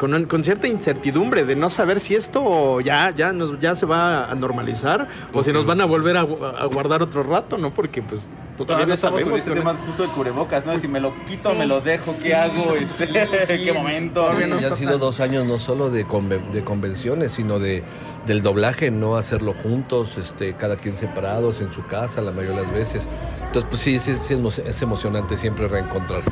con, 0.00 0.14
un- 0.14 0.24
con 0.24 0.42
cierta 0.42 0.66
incertidumbre 0.66 1.44
de 1.44 1.54
no 1.56 1.68
saber 1.68 2.00
si 2.00 2.14
esto 2.14 2.80
ya, 2.80 3.10
ya, 3.10 3.34
nos, 3.34 3.60
ya 3.60 3.74
se 3.74 3.84
va 3.84 4.30
a 4.30 4.34
normalizar 4.34 5.06
o 5.34 5.42
si 5.42 5.52
nos 5.52 5.66
van 5.66 5.82
a 5.82 5.84
volver 5.84 6.16
a, 6.16 6.20
a 6.22 6.64
guardar 6.72 7.02
otro 7.02 7.22
rato, 7.22 7.58
¿no? 7.58 7.74
Porque 7.74 8.00
pues 8.00 8.30
todavía 8.56 8.86
no 8.86 8.96
sabemos. 8.96 9.34
este 9.34 9.50
con- 9.50 9.58
tema 9.58 9.76
justo 9.86 10.04
de 10.04 10.08
cubrebocas, 10.08 10.64
¿no? 10.64 10.78
Si 10.80 10.88
me 10.88 11.00
lo 11.00 11.12
quito, 11.26 11.52
Sí. 11.52 11.58
me 11.58 11.66
lo 11.66 11.82
dejo, 11.82 12.06
¿qué 12.12 12.28
Sí, 12.28 12.32
hago? 12.32 12.72
sí, 12.72 12.84
Este, 12.84 13.06
sí, 13.08 13.12
sí. 13.58 13.64
¿Qué 13.64 13.72
momento? 13.74 14.26
Ya 14.58 14.68
han 14.68 14.74
sido 14.74 14.92
tan- 14.92 15.00
dos 15.00 15.20
años 15.20 15.46
no 15.46 15.58
solo 15.58 15.90
de, 15.90 16.06
conve- 16.06 16.50
de 16.50 16.64
convenciones, 16.64 17.32
sino 17.32 17.58
de 17.58 17.84
del 18.26 18.42
doblaje, 18.42 18.90
no 18.90 19.16
hacerlo 19.16 19.52
juntos, 19.54 20.16
este, 20.18 20.54
cada 20.54 20.76
quien 20.76 20.96
separados 20.96 21.60
en 21.60 21.72
su 21.72 21.84
casa 21.86 22.20
la 22.22 22.30
mayoría 22.32 22.60
de 22.60 22.62
las 22.66 22.72
veces. 22.72 23.06
Entonces, 23.50 23.68
pues 23.68 23.82
sí, 23.82 23.98
sí, 23.98 24.14
sí 24.14 24.34
es, 24.34 24.38
emo- 24.40 24.64
es 24.64 24.80
emocionante 24.80 25.36
siempre 25.36 25.66
reencontrarse. 25.66 26.30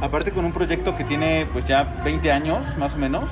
Aparte 0.00 0.32
con 0.32 0.44
un 0.44 0.50
proyecto 0.52 0.96
que 0.96 1.04
tiene 1.04 1.46
pues 1.52 1.64
ya 1.64 1.84
20 2.04 2.32
años, 2.32 2.66
más 2.76 2.94
o 2.94 2.96
menos. 2.98 3.22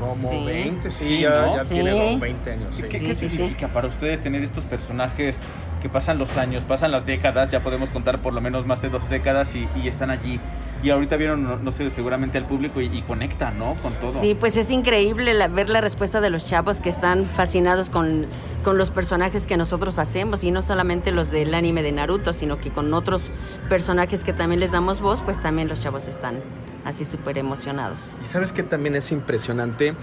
Como 0.00 0.30
Sí. 0.30 0.44
20, 0.46 0.90
sí, 0.90 1.04
Sí, 1.04 1.20
ya, 1.20 1.42
¿no? 1.42 1.56
ya 1.56 1.64
Sí. 1.64 1.74
tiene 1.74 1.90
como 1.92 2.18
20 2.20 2.52
años. 2.52 2.74
sí. 2.74 2.82
¿Qué, 2.84 3.00
Sí, 3.00 3.04
qué 3.06 3.14
sí, 3.14 3.28
sí. 3.28 3.36
significa 3.36 3.68
para 3.68 3.88
ustedes 3.88 4.22
tener 4.22 4.42
estos 4.42 4.64
personajes 4.64 5.36
que 5.80 5.88
pasan 5.88 6.18
los 6.18 6.36
años, 6.36 6.64
pasan 6.64 6.92
las 6.92 7.06
décadas, 7.06 7.50
ya 7.50 7.60
podemos 7.60 7.90
contar 7.90 8.20
por 8.20 8.32
lo 8.34 8.40
menos 8.40 8.66
más 8.66 8.82
de 8.82 8.88
dos 8.88 9.08
décadas 9.10 9.54
y, 9.54 9.68
y 9.80 9.88
están 9.88 10.10
allí? 10.10 10.40
Y 10.82 10.90
ahorita 10.90 11.16
vieron, 11.16 11.42
no, 11.42 11.56
no 11.56 11.72
sé, 11.72 11.90
seguramente 11.90 12.38
al 12.38 12.44
público 12.46 12.80
y, 12.80 12.84
y 12.86 13.02
conectan, 13.02 13.58
¿no? 13.58 13.74
Con 13.82 13.94
todo. 13.94 14.20
Sí, 14.20 14.36
pues 14.38 14.56
es 14.56 14.70
increíble 14.70 15.34
la- 15.34 15.48
ver 15.48 15.68
la 15.70 15.80
respuesta 15.80 16.20
de 16.20 16.30
los 16.30 16.46
chavos 16.46 16.78
que 16.78 16.88
están 16.88 17.26
fascinados 17.26 17.90
con, 17.90 18.26
con 18.62 18.78
los 18.78 18.92
personajes 18.92 19.44
que 19.46 19.56
nosotros 19.56 19.98
hacemos 19.98 20.44
y 20.44 20.52
no 20.52 20.62
solamente 20.62 21.10
los 21.10 21.32
del 21.32 21.52
anime 21.54 21.82
de 21.82 21.90
Naruto, 21.90 22.32
sino 22.32 22.60
que 22.60 22.70
con 22.70 22.94
otros 22.94 23.30
personajes 23.68 24.22
que 24.22 24.32
también 24.32 24.60
les 24.60 24.70
damos 24.70 25.00
voz, 25.00 25.20
pues 25.22 25.40
también 25.40 25.66
los 25.68 25.80
chavos 25.82 26.06
están 26.06 26.36
así 26.84 27.04
súper 27.04 27.38
emocionados. 27.38 28.16
Y 28.22 28.24
sabes 28.24 28.52
que 28.52 28.62
también 28.62 28.94
es 28.94 29.10
impresionante 29.10 29.94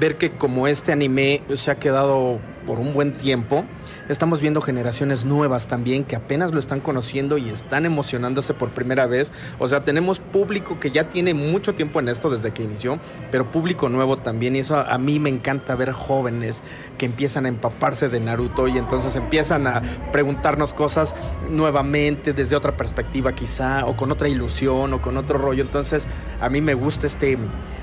ver 0.00 0.18
que 0.18 0.32
como 0.32 0.66
este 0.66 0.90
anime 0.90 1.42
se 1.54 1.70
ha 1.70 1.76
quedado 1.78 2.40
por 2.66 2.80
un 2.80 2.92
buen 2.92 3.16
tiempo, 3.16 3.64
estamos 4.08 4.40
viendo 4.40 4.60
generaciones 4.60 5.24
nuevas 5.24 5.68
también 5.68 6.04
que 6.04 6.16
apenas 6.16 6.52
lo 6.52 6.58
están 6.58 6.80
conociendo 6.80 7.38
y 7.38 7.48
están 7.48 7.86
emocionándose 7.86 8.54
por 8.54 8.70
primera 8.70 9.06
vez. 9.06 9.32
O 9.58 9.66
sea, 9.66 9.84
tenemos 9.84 10.20
público 10.20 10.78
que 10.80 10.90
ya 10.90 11.08
tiene 11.08 11.34
mucho 11.34 11.74
tiempo 11.74 12.00
en 12.00 12.08
esto 12.08 12.30
desde 12.30 12.52
que 12.52 12.62
inició, 12.62 12.98
pero 13.30 13.50
público 13.50 13.88
nuevo 13.88 14.18
también. 14.18 14.56
Y 14.56 14.60
eso 14.60 14.76
a, 14.78 14.98
mí 14.98 15.18
me 15.18 15.30
encanta 15.30 15.74
ver 15.74 15.92
jóvenes 15.92 16.62
que 16.98 17.06
empiezan 17.06 17.46
a 17.46 17.48
empaparse 17.48 18.08
de 18.08 18.20
Naruto 18.20 18.68
y 18.68 18.78
entonces 18.78 19.16
empiezan 19.16 19.66
a 19.66 19.82
preguntarnos 20.12 20.74
cosas 20.74 21.14
nuevamente 21.50 22.32
desde 22.32 22.56
otra 22.56 22.76
perspectiva 22.76 23.34
quizá, 23.34 23.86
o 23.86 23.96
con 23.96 24.10
otra 24.12 24.28
ilusión, 24.28 24.92
o 24.92 25.02
con 25.02 25.16
otro 25.16 25.38
rollo. 25.38 25.62
Entonces, 25.62 26.06
a 26.40 26.48
mí 26.48 26.60
me 26.60 26.74
gusta 26.74 27.06
este, 27.06 27.38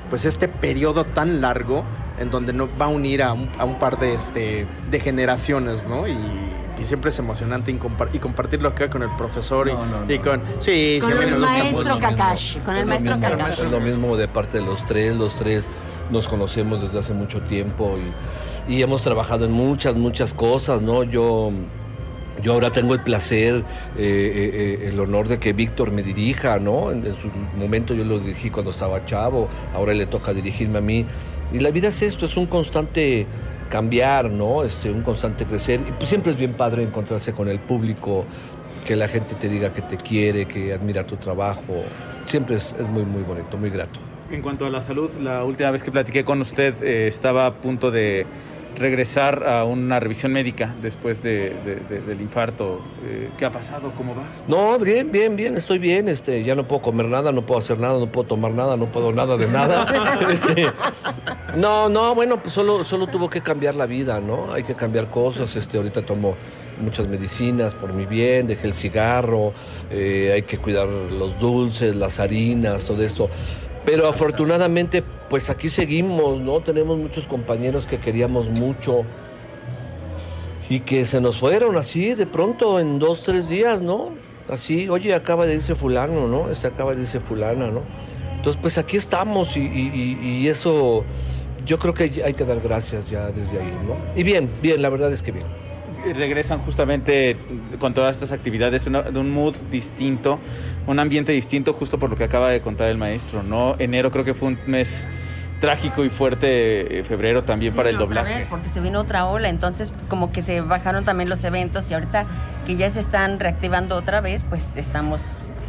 pues 0.09 0.25
este 0.25 0.47
periodo 0.47 1.05
tan 1.05 1.41
largo 1.41 1.83
en 2.21 2.31
donde 2.31 2.53
no, 2.53 2.69
va 2.79 2.85
a 2.85 2.89
unir 2.89 3.21
a 3.23 3.33
un, 3.33 3.49
a 3.57 3.65
un 3.65 3.77
par 3.79 3.99
de, 3.99 4.13
este, 4.13 4.65
de 4.89 4.99
generaciones, 4.99 5.87
¿no? 5.87 6.07
Y 6.07 6.15
y 6.79 6.83
siempre 6.83 7.09
es 7.09 7.19
emocionante 7.19 7.69
y, 7.69 7.75
compar- 7.75 8.09
y 8.11 8.17
compartirlo 8.17 8.69
acá 8.69 8.89
con 8.89 9.03
el 9.03 9.09
profesor 9.15 9.69
y, 9.69 9.73
No, 9.73 9.85
no, 9.85 10.11
y 10.11 10.17
no, 10.17 10.23
con... 10.23 10.41
Sí, 10.59 10.97
Con 10.99 11.11
sí, 11.11 11.17
el 11.19 11.35
gusta 11.35 11.51
maestro. 11.51 11.99
Kakashi, 11.99 12.59
con 12.61 12.75
el 12.75 12.79
Es 12.81 12.85
lo 12.85 12.89
maestro 12.89 13.17
mismo, 13.17 13.37
Kakashi. 13.37 13.61
Es 13.61 13.71
lo 13.71 13.79
mismo 13.81 14.17
de 14.17 14.27
parte 14.27 14.59
de 14.59 14.65
los 14.65 14.83
tres, 14.87 15.15
los 15.15 15.35
tres 15.35 15.69
nos 16.09 16.27
conocemos 16.27 16.81
desde 16.81 16.97
hace 16.97 17.13
mucho 17.13 17.39
tiempo 17.41 17.99
y, 18.67 18.73
y 18.73 18.81
hemos 18.81 19.03
trabajado 19.03 19.45
en 19.45 19.51
muchas, 19.51 19.95
muchas 19.95 20.33
cosas, 20.33 20.81
¿no? 20.81 21.03
Yo, 21.03 21.51
yo 22.41 22.53
ahora 22.53 22.71
tengo 22.71 22.95
el 22.95 23.01
placer, 23.03 23.57
eh, 23.57 23.63
eh, 23.97 24.79
eh, 24.85 24.89
el 24.89 24.99
honor 24.99 25.27
de 25.27 25.37
que 25.37 25.53
Víctor 25.53 25.91
me 25.91 26.01
dirija, 26.01 26.57
¿no? 26.57 26.89
En, 26.91 27.05
en 27.05 27.13
su 27.13 27.29
momento 27.59 27.93
yo 27.93 28.05
lo 28.05 28.17
dirigí 28.19 28.49
cuando 28.49 28.71
estaba 28.71 29.05
chavo, 29.05 29.49
ahora 29.75 29.93
le 29.93 30.07
toca 30.07 30.33
dirigirme 30.33 30.79
a 30.79 30.81
mí. 30.81 31.05
Y 31.51 31.59
la 31.59 31.71
vida 31.71 31.89
es 31.89 32.01
esto, 32.01 32.25
es 32.25 32.37
un 32.37 32.45
constante 32.45 33.25
cambiar, 33.69 34.29
¿no? 34.29 34.63
Este, 34.63 34.89
un 34.91 35.01
constante 35.01 35.45
crecer. 35.45 35.79
Y 35.87 35.91
pues 35.93 36.09
siempre 36.09 36.31
es 36.31 36.37
bien 36.37 36.53
padre 36.53 36.83
encontrarse 36.83 37.33
con 37.33 37.47
el 37.49 37.59
público, 37.59 38.25
que 38.85 38.95
la 38.95 39.07
gente 39.07 39.35
te 39.35 39.47
diga 39.49 39.71
que 39.71 39.81
te 39.81 39.97
quiere, 39.97 40.45
que 40.45 40.73
admira 40.73 41.05
tu 41.05 41.15
trabajo. 41.17 41.83
Siempre 42.25 42.55
es, 42.55 42.75
es 42.79 42.87
muy, 42.87 43.03
muy 43.05 43.21
bonito, 43.23 43.57
muy 43.57 43.69
grato. 43.69 43.99
En 44.31 44.41
cuanto 44.41 44.65
a 44.65 44.69
la 44.69 44.79
salud, 44.81 45.09
la 45.21 45.43
última 45.43 45.71
vez 45.71 45.83
que 45.83 45.91
platiqué 45.91 46.23
con 46.23 46.39
usted 46.41 46.73
eh, 46.83 47.07
estaba 47.07 47.45
a 47.47 47.53
punto 47.53 47.91
de 47.91 48.25
regresar 48.77 49.45
a 49.45 49.65
una 49.65 49.99
revisión 49.99 50.31
médica 50.31 50.73
después 50.81 51.21
de- 51.21 51.53
de- 51.65 51.75
de- 51.89 52.01
del 52.01 52.21
infarto. 52.21 52.79
Eh, 53.05 53.27
¿Qué 53.37 53.43
ha 53.45 53.49
pasado? 53.49 53.91
¿Cómo 53.97 54.15
va? 54.15 54.23
No, 54.47 54.79
bien, 54.79 55.11
bien, 55.11 55.35
bien, 55.35 55.57
estoy 55.57 55.77
bien. 55.77 56.07
Este, 56.07 56.41
ya 56.45 56.55
no 56.55 56.63
puedo 56.65 56.81
comer 56.81 57.07
nada, 57.07 57.33
no 57.33 57.41
puedo 57.45 57.59
hacer 57.59 57.77
nada, 57.79 57.99
no 57.99 58.05
puedo 58.07 58.27
tomar 58.29 58.53
nada, 58.53 58.77
no 58.77 58.85
puedo 58.85 59.11
nada 59.11 59.35
de 59.35 59.47
nada. 59.47 59.85
Este, 60.31 60.67
no, 61.55 61.89
no, 61.89 62.15
bueno, 62.15 62.41
pues 62.41 62.53
solo, 62.53 62.83
solo 62.83 63.07
tuvo 63.07 63.29
que 63.29 63.41
cambiar 63.41 63.75
la 63.75 63.85
vida, 63.85 64.19
¿no? 64.19 64.53
Hay 64.53 64.63
que 64.63 64.75
cambiar 64.75 65.09
cosas. 65.09 65.55
Este, 65.55 65.77
ahorita 65.77 66.01
tomo 66.03 66.35
muchas 66.81 67.07
medicinas 67.07 67.75
por 67.75 67.93
mi 67.93 68.05
bien, 68.05 68.47
dejé 68.47 68.67
el 68.67 68.73
cigarro, 68.73 69.53
eh, 69.89 70.31
hay 70.33 70.41
que 70.43 70.57
cuidar 70.57 70.87
los 70.87 71.39
dulces, 71.39 71.95
las 71.95 72.19
harinas, 72.19 72.85
todo 72.85 73.03
esto. 73.03 73.29
Pero 73.85 74.07
afortunadamente, 74.07 75.03
pues 75.29 75.49
aquí 75.49 75.69
seguimos, 75.69 76.39
¿no? 76.39 76.59
Tenemos 76.59 76.97
muchos 76.97 77.27
compañeros 77.27 77.87
que 77.87 77.99
queríamos 77.99 78.49
mucho 78.49 79.03
y 80.69 80.81
que 80.81 81.05
se 81.05 81.19
nos 81.19 81.37
fueron 81.39 81.75
así 81.77 82.13
de 82.13 82.25
pronto 82.25 82.79
en 82.79 82.99
dos, 82.99 83.23
tres 83.23 83.49
días, 83.49 83.81
¿no? 83.81 84.09
Así, 84.49 84.89
oye, 84.89 85.13
acaba 85.13 85.45
de 85.45 85.55
irse 85.55 85.75
fulano, 85.75 86.27
¿no? 86.27 86.49
Este 86.51 86.67
acaba 86.67 86.93
de 86.93 87.01
irse 87.01 87.19
fulana, 87.19 87.67
¿no? 87.71 87.81
Entonces, 88.41 88.59
pues 88.61 88.77
aquí 88.77 88.97
estamos 88.97 89.55
y, 89.55 90.47
eso 90.47 91.03
yo 91.65 91.77
creo 91.79 91.93
que 91.93 92.21
hay 92.25 92.33
que 92.33 92.43
dar 92.45 92.59
gracias 92.61 93.09
ya 93.09 93.31
desde 93.31 93.59
ahí, 93.59 93.73
¿no? 93.87 93.95
Y 94.15 94.23
bien, 94.23 94.49
bien, 94.61 94.81
la 94.81 94.89
verdad 94.89 95.11
es 95.11 95.21
que 95.23 95.31
bien. 95.31 95.45
Regresan 96.15 96.59
justamente 96.61 97.37
con 97.79 97.93
todas 97.93 98.15
estas 98.15 98.31
actividades 98.31 98.87
una- 98.87 99.03
de 99.03 99.19
un 99.19 99.29
mood 99.31 99.55
distinto, 99.71 100.39
un 100.87 100.99
ambiente 100.99 101.31
distinto, 101.31 101.73
justo 101.73 101.99
por 101.99 102.09
lo 102.09 102.15
que 102.15 102.23
acaba 102.23 102.49
de 102.49 102.59
contar 102.61 102.87
el 102.89 102.97
maestro, 102.97 103.43
¿no? 103.43 103.75
Enero 103.77 104.09
creo 104.11 104.25
que 104.25 104.33
fue 104.33 104.47
un 104.49 104.57
mes 104.65 105.05
trágico 105.59 106.03
y 106.03 106.09
fuerte, 106.09 106.99
eh, 106.99 107.03
febrero 107.03 107.43
también 107.43 107.73
Sí, 107.73 107.77
para 107.77 107.89
el 107.89 107.95
otra 107.97 108.07
doblaje. 108.07 108.33
vez, 108.39 108.47
porque 108.47 108.67
se 108.67 108.79
vino 108.79 108.99
otra 108.99 109.27
ola, 109.27 109.47
entonces 109.47 109.93
como 110.07 110.31
que 110.31 110.41
se 110.41 110.61
bajaron 110.61 111.05
también 111.05 111.29
los 111.29 111.43
eventos 111.43 111.91
y 111.91 111.93
ahorita 111.93 112.25
que 112.65 112.75
ya 112.77 112.89
se 112.89 112.99
están 112.99 113.39
reactivando 113.39 113.95
otra 113.95 114.21
vez, 114.21 114.43
pues 114.49 114.75
estamos 114.77 115.21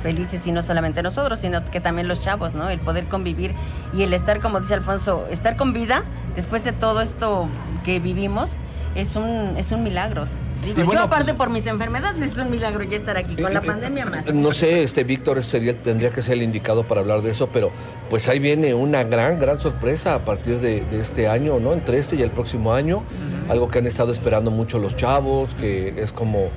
felices 0.02 0.46
y 0.46 0.52
no 0.52 0.62
solamente 0.62 1.02
nosotros, 1.02 1.38
sino 1.40 1.64
que 1.64 1.80
también 1.80 2.08
los 2.08 2.20
chavos, 2.20 2.54
¿no? 2.54 2.68
El 2.68 2.80
poder 2.80 3.04
convivir 3.06 3.54
y 3.94 4.02
el 4.02 4.12
estar, 4.12 4.40
como 4.40 4.60
dice 4.60 4.74
Alfonso, 4.74 5.26
estar 5.30 5.56
con 5.56 5.72
vida 5.72 6.02
después 6.36 6.64
de 6.64 6.72
todo 6.72 7.00
esto 7.00 7.48
que 7.84 8.00
vivimos 8.00 8.56
es 8.94 9.16
un, 9.16 9.54
es 9.56 9.72
un 9.72 9.82
milagro. 9.82 10.26
Digo, 10.64 10.80
Y 10.80 10.84
bueno, 10.84 11.00
yo 11.00 11.06
aparte 11.06 11.24
pues- 11.32 11.36
por 11.38 11.50
mis 11.50 11.66
enfermedades 11.66 12.22
es 12.22 12.38
un 12.38 12.48
milagro 12.50 12.84
ya 12.84 12.96
estar 12.96 13.16
aquí, 13.16 13.34
con 13.34 13.52
la 13.52 13.62
pandemia 13.62 14.06
más. 14.06 14.32
No 14.32 14.52
sé, 14.52 14.84
este 14.84 15.02
Víctor 15.02 15.42
sería, 15.42 15.74
tendría 15.76 16.10
que 16.10 16.22
ser 16.22 16.34
el 16.34 16.42
indicado 16.42 16.84
para 16.84 17.00
hablar 17.00 17.20
de 17.22 17.32
eso, 17.32 17.48
pero 17.52 17.72
pues 18.08 18.28
ahí 18.28 18.38
viene 18.38 18.72
una 18.72 19.02
gran, 19.02 19.40
gran 19.40 19.58
sorpresa 19.58 20.14
a 20.14 20.24
partir 20.24 20.60
de, 20.60 20.84
de 20.84 21.00
este 21.00 21.26
año, 21.26 21.58
¿no? 21.58 21.72
Entre 21.72 21.98
este 21.98 22.14
y 22.14 22.22
el 22.22 22.30
próximo 22.30 22.74
año. 22.74 23.02
Algo 23.48 23.68
que 23.68 23.78
han 23.80 23.86
estado 23.86 24.12
esperando 24.12 24.52
mucho 24.52 24.78
los 24.78 24.94
chavos, 24.94 25.52
que 25.56 25.94
es 26.00 26.12
como 26.12 26.48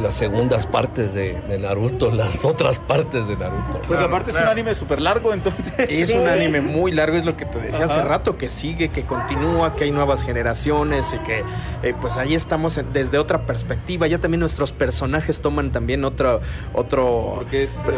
las 0.00 0.14
segundas 0.14 0.66
partes 0.66 1.12
de, 1.14 1.34
de 1.48 1.58
Naruto, 1.58 2.10
las 2.10 2.44
otras 2.44 2.78
partes 2.80 3.26
de 3.28 3.36
Naruto. 3.36 3.82
Porque 3.86 4.02
aparte 4.04 4.30
es 4.30 4.36
un 4.36 4.44
anime 4.44 4.74
súper 4.74 5.00
largo, 5.00 5.32
entonces. 5.32 5.72
Es 5.88 6.10
un 6.14 6.26
anime 6.26 6.60
muy 6.60 6.92
largo, 6.92 7.16
es 7.16 7.24
lo 7.24 7.36
que 7.36 7.44
te 7.44 7.58
decía 7.58 7.84
hace 7.84 8.02
rato, 8.02 8.38
que 8.38 8.48
sigue, 8.48 8.88
que 8.88 9.04
continúa, 9.04 9.76
que 9.76 9.84
hay 9.84 9.90
nuevas 9.90 10.22
generaciones 10.22 11.12
y 11.12 11.18
que 11.18 11.44
eh, 11.82 11.94
pues 12.00 12.16
ahí 12.16 12.34
estamos 12.34 12.78
en- 12.78 12.92
desde 12.92 13.18
otra 13.18 13.46
perspectiva. 13.46 14.06
Ya 14.06 14.18
también 14.18 14.40
nuestros 14.40 14.72
personajes 14.72 15.40
toman 15.40 15.72
también 15.72 16.04
otro, 16.04 16.40
otro, 16.72 17.44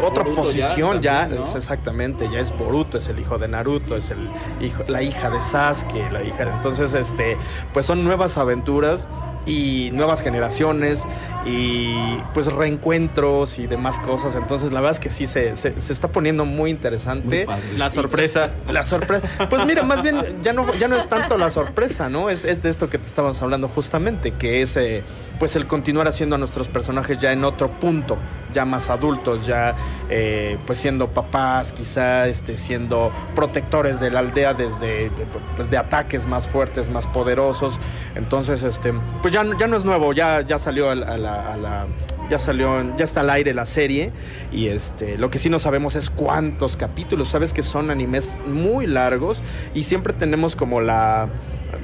otra 0.03 0.23
Boruto 0.23 0.41
posición 0.41 1.01
ya, 1.01 1.21
también, 1.21 1.41
¿no? 1.41 1.47
es 1.47 1.55
exactamente, 1.55 2.29
ya 2.31 2.39
es 2.39 2.55
Boruto, 2.57 2.97
es 2.97 3.07
el 3.07 3.19
hijo 3.19 3.37
de 3.37 3.47
Naruto, 3.47 3.95
es 3.95 4.11
el 4.11 4.29
hijo, 4.59 4.83
la 4.87 5.01
hija 5.01 5.29
de 5.29 5.39
Sasuke, 5.39 6.11
la 6.11 6.23
hija 6.23 6.45
de, 6.45 6.51
entonces 6.51 6.93
este, 6.93 7.37
pues 7.73 7.85
son 7.85 8.03
nuevas 8.03 8.37
aventuras 8.37 9.07
y 9.45 9.89
nuevas 9.93 10.21
generaciones 10.21 11.05
y 11.45 12.17
pues 12.33 12.51
reencuentros 12.51 13.59
y 13.59 13.67
demás 13.67 13.99
cosas. 13.99 14.35
Entonces 14.35 14.71
la 14.71 14.81
verdad 14.81 14.93
es 14.93 14.99
que 14.99 15.09
sí 15.09 15.27
se, 15.27 15.55
se- 15.55 15.79
se 15.79 15.93
está 15.93 16.07
poniendo 16.07 16.45
muy 16.45 16.69
interesante. 16.71 17.45
La 17.77 17.89
sorpresa. 17.89 18.51
La 18.71 18.83
sorpresa. 18.83 19.27
Pues 19.49 19.65
mira, 19.65 19.83
más 19.83 20.01
bien 20.01 20.17
ya 20.41 20.53
no, 20.53 20.73
ya 20.75 20.87
no 20.87 20.95
es 20.95 21.07
tanto 21.07 21.37
la 21.37 21.49
sorpresa, 21.49 22.09
¿no? 22.09 22.29
Es, 22.29 22.45
es 22.45 22.63
de 22.63 22.69
esto 22.69 22.89
que 22.89 22.97
te 22.97 23.05
estábamos 23.05 23.41
hablando 23.41 23.67
justamente, 23.67 24.31
que 24.31 24.61
es 24.61 24.75
eh, 24.77 25.03
pues 25.39 25.55
el 25.55 25.67
continuar 25.67 26.07
haciendo 26.07 26.35
a 26.35 26.39
nuestros 26.39 26.67
personajes 26.69 27.17
ya 27.19 27.31
en 27.31 27.43
otro 27.43 27.69
punto, 27.69 28.17
ya 28.53 28.65
más 28.65 28.89
adultos, 28.89 29.45
ya 29.45 29.75
eh, 30.09 30.57
pues 30.65 30.77
siendo 30.79 31.09
papás, 31.09 31.71
quizá 31.73 32.27
este, 32.27 32.57
siendo 32.57 33.11
protectores 33.35 33.99
de 33.99 34.11
la 34.11 34.19
aldea 34.19 34.53
desde 34.53 35.11
pues, 35.55 35.73
ataques 35.73 36.25
más 36.27 36.47
fuertes, 36.47 36.89
más 36.89 37.07
poderosos. 37.07 37.79
Entonces, 38.15 38.63
este, 38.63 38.93
pues 39.21 39.33
ya, 39.33 39.43
ya 39.59 39.67
no 39.67 39.75
es 39.75 39.85
nuevo, 39.85 40.13
ya, 40.13 40.41
ya 40.41 40.57
salió 40.57 40.89
a 40.89 40.95
la- 40.95 41.53
a 41.53 41.57
la- 41.57 41.85
ya 42.29 42.39
salió, 42.39 42.81
ya 42.97 43.03
está 43.03 43.19
al 43.19 43.29
aire 43.29 43.53
la 43.53 43.65
serie 43.67 44.11
y 44.51 44.67
este, 44.69 45.15
lo 45.17 45.29
que 45.29 45.37
sí 45.37 45.47
no 45.49 45.59
sabemos 45.59 45.95
es 45.95 46.09
cuántos 46.09 46.75
capítulos. 46.75 47.27
Sabes 47.27 47.53
que 47.53 47.61
son 47.61 47.91
animes 47.91 48.39
muy 48.47 48.87
largos 48.87 49.43
y 49.75 49.83
siempre 49.83 50.11
tenemos 50.11 50.55
como 50.55 50.81
la, 50.81 51.29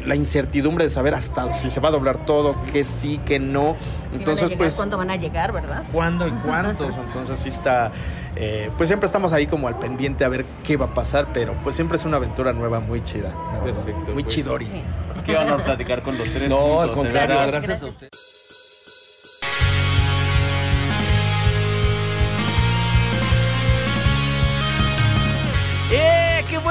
la 0.05 0.15
incertidumbre 0.15 0.85
de 0.85 0.89
saber 0.89 1.13
hasta 1.13 1.51
si 1.53 1.69
se 1.69 1.79
va 1.79 1.89
a 1.89 1.91
doblar 1.91 2.25
todo, 2.25 2.55
que 2.71 2.83
sí, 2.83 3.19
que 3.25 3.39
no. 3.39 3.75
Si 4.09 4.17
Entonces, 4.17 4.43
van 4.43 4.45
a 4.45 4.49
llegar, 4.49 4.57
pues, 4.57 4.75
¿Cuándo 4.75 4.97
van 4.97 5.11
a 5.11 5.15
llegar, 5.15 5.51
verdad? 5.51 5.83
¿cuándo 5.91 6.27
y 6.27 6.31
cuántos? 6.31 6.95
Entonces 7.07 7.39
sí 7.39 7.49
está, 7.49 7.91
eh, 8.35 8.69
pues 8.77 8.87
siempre 8.87 9.05
estamos 9.05 9.33
ahí 9.33 9.47
como 9.47 9.67
al 9.67 9.77
pendiente 9.79 10.25
a 10.25 10.29
ver 10.29 10.45
qué 10.63 10.77
va 10.77 10.87
a 10.87 10.93
pasar, 10.93 11.27
pero 11.33 11.53
pues 11.63 11.75
siempre 11.75 11.97
es 11.97 12.05
una 12.05 12.17
aventura 12.17 12.53
nueva 12.53 12.79
muy 12.79 13.03
chida. 13.03 13.33
Perfecto, 13.63 14.13
muy 14.13 14.23
pues. 14.23 14.27
chidori. 14.27 14.65
Sí. 14.65 14.83
Qué 15.25 15.37
honor 15.37 15.63
platicar 15.63 16.01
con 16.01 16.17
los 16.17 16.27
tres. 16.29 16.49
No, 16.49 16.57
juntos, 16.57 16.89
al 16.89 16.95
contrario, 16.95 17.35
gracias, 17.35 17.63
gracias. 17.63 17.81
a 17.83 17.85
usted. 17.87 18.09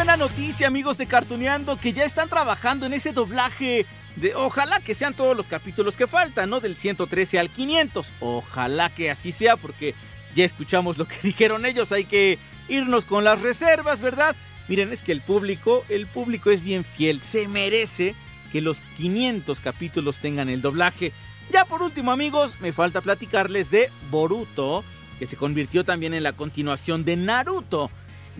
Buena 0.00 0.16
noticia, 0.16 0.66
amigos 0.66 0.96
de 0.96 1.04
Cartuneando! 1.04 1.76
Que 1.76 1.92
ya 1.92 2.04
están 2.04 2.30
trabajando 2.30 2.86
en 2.86 2.94
ese 2.94 3.12
doblaje 3.12 3.84
de. 4.16 4.34
Ojalá 4.34 4.80
que 4.80 4.94
sean 4.94 5.12
todos 5.12 5.36
los 5.36 5.46
capítulos 5.46 5.94
que 5.94 6.06
faltan, 6.06 6.48
¿no? 6.48 6.60
Del 6.60 6.74
113 6.74 7.38
al 7.38 7.50
500. 7.50 8.10
Ojalá 8.20 8.88
que 8.88 9.10
así 9.10 9.30
sea, 9.30 9.58
porque 9.58 9.94
ya 10.34 10.46
escuchamos 10.46 10.96
lo 10.96 11.06
que 11.06 11.16
dijeron 11.22 11.66
ellos. 11.66 11.92
Hay 11.92 12.04
que 12.06 12.38
irnos 12.70 13.04
con 13.04 13.24
las 13.24 13.42
reservas, 13.42 14.00
¿verdad? 14.00 14.34
Miren, 14.68 14.90
es 14.90 15.02
que 15.02 15.12
el 15.12 15.20
público, 15.20 15.84
el 15.90 16.06
público 16.06 16.50
es 16.50 16.62
bien 16.62 16.82
fiel. 16.82 17.20
Se 17.20 17.46
merece 17.46 18.14
que 18.52 18.62
los 18.62 18.80
500 18.96 19.60
capítulos 19.60 20.16
tengan 20.16 20.48
el 20.48 20.62
doblaje. 20.62 21.12
Ya 21.52 21.66
por 21.66 21.82
último, 21.82 22.10
amigos, 22.10 22.58
me 22.60 22.72
falta 22.72 23.02
platicarles 23.02 23.70
de 23.70 23.90
Boruto, 24.10 24.82
que 25.18 25.26
se 25.26 25.36
convirtió 25.36 25.84
también 25.84 26.14
en 26.14 26.22
la 26.22 26.32
continuación 26.32 27.04
de 27.04 27.16
Naruto. 27.16 27.90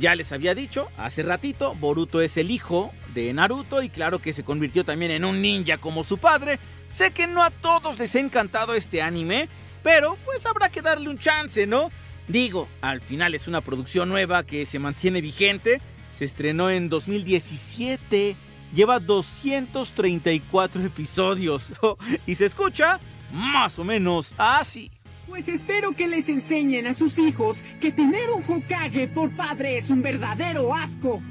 Ya 0.00 0.14
les 0.14 0.32
había 0.32 0.54
dicho 0.54 0.88
hace 0.96 1.22
ratito, 1.22 1.74
Boruto 1.74 2.22
es 2.22 2.38
el 2.38 2.50
hijo 2.50 2.90
de 3.12 3.34
Naruto 3.34 3.82
y 3.82 3.90
claro 3.90 4.18
que 4.18 4.32
se 4.32 4.42
convirtió 4.42 4.82
también 4.82 5.10
en 5.10 5.26
un 5.26 5.42
ninja 5.42 5.76
como 5.76 6.04
su 6.04 6.16
padre. 6.16 6.58
Sé 6.88 7.10
que 7.10 7.26
no 7.26 7.42
a 7.42 7.50
todos 7.50 7.98
les 7.98 8.16
ha 8.16 8.20
encantado 8.20 8.72
este 8.72 9.02
anime, 9.02 9.50
pero 9.82 10.16
pues 10.24 10.46
habrá 10.46 10.70
que 10.70 10.80
darle 10.80 11.10
un 11.10 11.18
chance, 11.18 11.66
¿no? 11.66 11.90
Digo, 12.28 12.66
al 12.80 13.02
final 13.02 13.34
es 13.34 13.46
una 13.46 13.60
producción 13.60 14.08
nueva 14.08 14.42
que 14.46 14.64
se 14.64 14.78
mantiene 14.78 15.20
vigente. 15.20 15.82
Se 16.14 16.24
estrenó 16.24 16.70
en 16.70 16.88
2017. 16.88 18.36
Lleva 18.74 19.00
234 19.00 20.82
episodios. 20.82 21.72
y 22.26 22.36
se 22.36 22.46
escucha 22.46 22.98
más 23.32 23.78
o 23.78 23.84
menos 23.84 24.32
así. 24.38 24.90
Pues 25.30 25.46
espero 25.46 25.92
que 25.92 26.08
les 26.08 26.28
enseñen 26.28 26.88
a 26.88 26.92
sus 26.92 27.16
hijos 27.18 27.62
que 27.80 27.92
tener 27.92 28.28
un 28.30 28.42
Hokage 28.46 29.06
por 29.06 29.30
padre 29.30 29.78
es 29.78 29.88
un 29.88 30.02
verdadero 30.02 30.74
asco. 30.74 31.22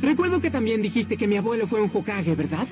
Recuerdo 0.00 0.40
que 0.40 0.50
también 0.50 0.80
dijiste 0.80 1.18
que 1.18 1.28
mi 1.28 1.36
abuelo 1.36 1.66
fue 1.66 1.82
un 1.82 1.90
Hokage, 1.92 2.34
¿verdad? 2.34 2.66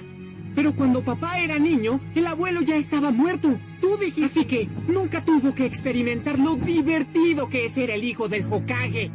Pero 0.57 0.75
cuando 0.75 1.05
papá 1.05 1.39
era 1.39 1.59
niño, 1.59 2.01
el 2.15 2.27
abuelo 2.27 2.63
ya 2.63 2.77
estaba 2.77 3.11
muerto. 3.11 3.61
Tú 3.83 3.99
dijiste 3.99 4.25
así 4.25 4.45
que 4.47 4.69
nunca 4.89 5.23
tuvo 5.23 5.55
que 5.55 5.67
experimentar 5.67 6.39
lo 6.39 6.57
divertido 6.57 7.51
que 7.51 7.67
es 7.67 7.75
ser 7.75 7.91
el 7.91 8.03
hijo 8.03 8.31
del 8.31 8.51
Hokage. 8.51 9.11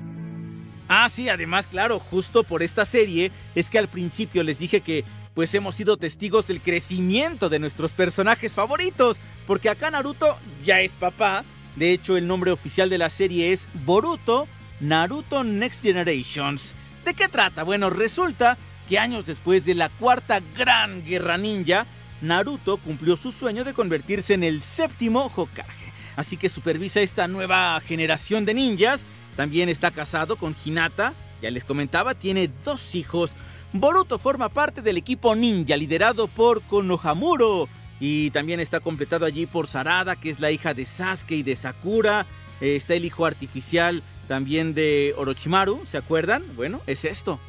Ah, 0.88 1.10
sí, 1.10 1.30
además, 1.30 1.66
claro, 1.66 1.98
justo 1.98 2.44
por 2.44 2.62
esta 2.62 2.86
serie 2.86 3.32
es 3.56 3.72
que 3.72 3.80
al 3.80 3.88
principio 3.88 4.44
les 4.44 4.60
dije 4.60 4.82
que 4.82 5.04
pues 5.34 5.54
hemos 5.54 5.76
sido 5.76 5.98
testigos 5.98 6.48
del 6.48 6.62
crecimiento 6.62 7.50
de 7.50 7.60
nuestros 7.60 7.92
personajes 7.92 8.54
favoritos, 8.54 9.18
porque 9.48 9.70
acá 9.70 9.92
Naruto 9.92 10.38
ya 10.64 10.80
es 10.80 10.94
papá, 10.94 11.44
de 11.76 11.92
hecho 11.92 12.18
el 12.18 12.28
nombre 12.28 12.52
oficial 12.52 12.90
de 12.90 12.98
la 12.98 13.10
serie 13.10 13.52
es 13.52 13.68
Boruto 13.86 14.48
Naruto 14.80 15.44
Next 15.44 15.82
Generations. 15.82 16.76
¿De 17.06 17.14
qué 17.14 17.28
trata? 17.28 17.64
Bueno, 17.64 17.90
resulta 17.90 18.58
que 18.90 19.00
años 19.00 19.26
después 19.26 19.66
de 19.66 19.76
la 19.76 19.90
cuarta 19.90 20.42
gran 20.56 21.04
guerra 21.06 21.38
ninja, 21.38 21.86
Naruto 22.22 22.78
cumplió 22.78 23.18
su 23.18 23.32
sueño 23.32 23.64
de 23.64 23.74
convertirse 23.74 24.34
en 24.34 24.44
el 24.44 24.62
séptimo 24.62 25.32
Hokage. 25.36 25.94
Así 26.16 26.38
que 26.38 26.50
supervisa 26.50 27.02
esta 27.02 27.28
nueva 27.28 27.80
generación 27.82 28.46
de 28.46 28.54
ninjas. 28.54 29.06
También 29.36 29.70
está 29.70 29.92
casado 29.92 30.38
con 30.38 30.56
Hinata. 30.64 31.14
Ya 31.42 31.52
les 31.52 31.66
comentaba, 31.66 32.16
tiene 32.16 32.50
dos 32.64 32.96
hijos. 32.96 33.32
Boruto 33.74 34.18
forma 34.18 34.50
parte 34.50 34.82
del 34.82 34.98
equipo 34.98 35.36
ninja 35.36 35.76
liderado 35.76 36.28
por 36.28 36.62
Konohamuro. 36.62 37.68
Y 38.00 38.32
también 38.32 38.60
está 38.60 38.80
completado 38.80 39.26
allí 39.26 39.46
por 39.46 39.68
Sarada, 39.68 40.16
que 40.16 40.30
es 40.30 40.40
la 40.40 40.52
hija 40.52 40.74
de 40.74 40.86
Sasuke 40.86 41.32
y 41.32 41.44
de 41.44 41.56
Sakura. 41.56 42.26
Eh, 42.62 42.76
está 42.76 42.94
el 42.94 43.06
hijo 43.06 43.26
artificial 43.26 44.04
también 44.28 44.74
de 44.74 45.14
Orochimaru, 45.18 45.86
¿se 45.86 45.98
acuerdan? 45.98 46.44
Bueno, 46.56 46.82
es 46.88 47.06
esto. 47.06 47.40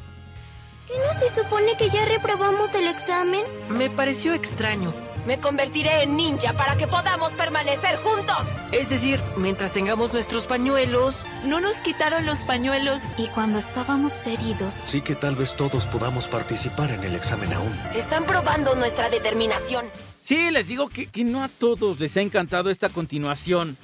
¿Qué 0.87 0.95
no 0.99 1.19
se 1.19 1.35
supone 1.35 1.77
que 1.77 1.91
ya 1.91 2.05
reprobamos 2.05 2.73
el 2.75 2.87
examen? 2.87 3.43
Me 3.71 3.91
pareció 3.91 4.35
extraño. 4.35 4.95
Me 5.27 5.41
convertiré 5.41 6.03
en 6.03 6.17
ninja 6.17 6.53
para 6.53 6.77
que 6.77 6.87
podamos 6.87 7.33
permanecer 7.33 7.97
juntos. 7.97 8.39
Es 8.71 8.89
decir, 8.89 9.21
mientras 9.37 9.73
tengamos 9.73 10.13
nuestros 10.13 10.47
pañuelos. 10.47 11.27
No 11.45 11.61
nos 11.61 11.79
quitaron 11.79 12.25
los 12.25 12.45
pañuelos. 12.45 13.03
Y 13.19 13.27
cuando 13.29 13.59
estábamos 13.59 14.25
heridos. 14.29 14.73
Sí 14.73 15.01
que 15.01 15.17
tal 15.17 15.35
vez 15.35 15.57
todos 15.57 15.87
podamos 15.87 16.29
participar 16.29 16.93
en 16.93 17.03
el 17.03 17.17
examen 17.17 17.53
aún. 17.53 17.77
Están 17.97 18.25
probando 18.25 18.77
nuestra 18.77 19.11
determinación. 19.11 19.87
Sí, 20.27 20.51
les 20.51 20.67
digo 20.67 20.89
que, 20.89 21.07
que 21.07 21.23
no 21.23 21.45
a 21.45 21.49
todos 21.49 22.01
les 22.01 22.17
ha 22.17 22.21
encantado 22.21 22.69
esta 22.69 22.89
continuación. 22.89 23.77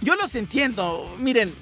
Yo 0.00 0.16
los 0.16 0.34
entiendo. 0.36 1.14
Miren, 1.18 1.52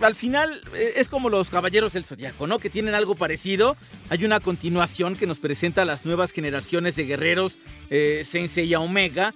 al 0.00 0.14
final 0.14 0.62
eh, 0.72 0.92
es 0.98 1.08
como 1.08 1.28
los 1.28 1.50
Caballeros 1.50 1.92
del 1.94 2.04
Zodiaco, 2.04 2.46
¿no? 2.46 2.60
Que 2.60 2.70
tienen 2.70 2.94
algo 2.94 3.16
parecido. 3.16 3.76
Hay 4.08 4.24
una 4.24 4.38
continuación 4.38 5.16
que 5.16 5.26
nos 5.26 5.40
presenta 5.40 5.82
a 5.82 5.84
las 5.84 6.04
nuevas 6.04 6.30
generaciones 6.30 6.94
de 6.94 7.06
guerreros 7.06 7.58
eh, 7.90 8.22
Sensei 8.24 8.66
y 8.66 8.74
Omega. 8.76 9.34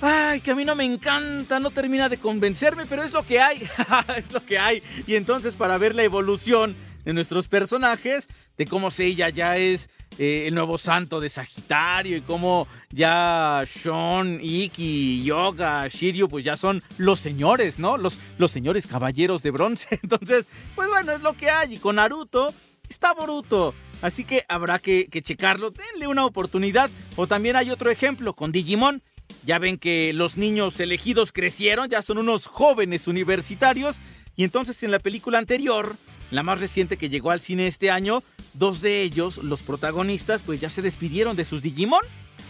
Ay, 0.00 0.40
que 0.40 0.52
a 0.52 0.54
mí 0.54 0.64
no 0.64 0.74
me 0.74 0.86
encanta, 0.86 1.60
no 1.60 1.72
termina 1.72 2.08
de 2.08 2.16
convencerme, 2.16 2.86
pero 2.86 3.02
es 3.02 3.12
lo 3.12 3.22
que 3.26 3.38
hay. 3.38 3.68
es 4.16 4.32
lo 4.32 4.42
que 4.42 4.58
hay. 4.58 4.82
Y 5.06 5.16
entonces, 5.16 5.56
para 5.56 5.76
ver 5.76 5.94
la 5.94 6.04
evolución 6.04 6.74
de 7.04 7.12
nuestros 7.12 7.48
personajes, 7.48 8.28
de 8.56 8.64
cómo 8.64 8.90
Seiya 8.90 9.28
ya 9.28 9.58
es 9.58 9.90
eh, 10.18 10.44
el 10.46 10.54
nuevo 10.54 10.76
santo 10.78 11.20
de 11.20 11.28
Sagitario 11.28 12.16
y 12.16 12.20
cómo 12.20 12.66
ya 12.90 13.64
Sean, 13.66 14.38
Iki, 14.42 15.24
Yoga, 15.24 15.88
Shiryu, 15.88 16.28
pues 16.28 16.44
ya 16.44 16.56
son 16.56 16.82
los 16.98 17.18
señores, 17.18 17.78
¿no? 17.78 17.96
Los, 17.96 18.18
los 18.38 18.50
señores 18.50 18.86
caballeros 18.86 19.42
de 19.42 19.50
bronce. 19.50 19.98
Entonces, 20.02 20.46
pues 20.74 20.88
bueno, 20.88 21.12
es 21.12 21.22
lo 21.22 21.32
que 21.34 21.50
hay. 21.50 21.74
Y 21.74 21.78
con 21.78 21.96
Naruto 21.96 22.52
está 22.88 23.14
Boruto. 23.14 23.74
Así 24.02 24.24
que 24.24 24.44
habrá 24.48 24.78
que, 24.78 25.06
que 25.06 25.22
checarlo. 25.22 25.70
Denle 25.70 26.06
una 26.06 26.26
oportunidad. 26.26 26.90
O 27.16 27.26
también 27.26 27.56
hay 27.56 27.70
otro 27.70 27.90
ejemplo 27.90 28.34
con 28.34 28.52
Digimon. 28.52 29.02
Ya 29.44 29.58
ven 29.58 29.78
que 29.78 30.12
los 30.12 30.36
niños 30.36 30.78
elegidos 30.78 31.32
crecieron, 31.32 31.88
ya 31.88 32.02
son 32.02 32.18
unos 32.18 32.46
jóvenes 32.46 33.08
universitarios. 33.08 33.96
Y 34.36 34.44
entonces 34.44 34.82
en 34.82 34.90
la 34.90 34.98
película 34.98 35.38
anterior, 35.38 35.96
la 36.32 36.42
más 36.42 36.58
reciente 36.58 36.96
que 36.96 37.10
llegó 37.10 37.30
al 37.30 37.40
cine 37.40 37.66
este 37.66 37.90
año, 37.90 38.22
dos 38.54 38.80
de 38.80 39.02
ellos, 39.02 39.38
los 39.38 39.62
protagonistas, 39.62 40.42
pues 40.42 40.58
ya 40.58 40.70
se 40.70 40.82
despidieron 40.82 41.36
de 41.36 41.44
sus 41.44 41.62
Digimon. 41.62 42.00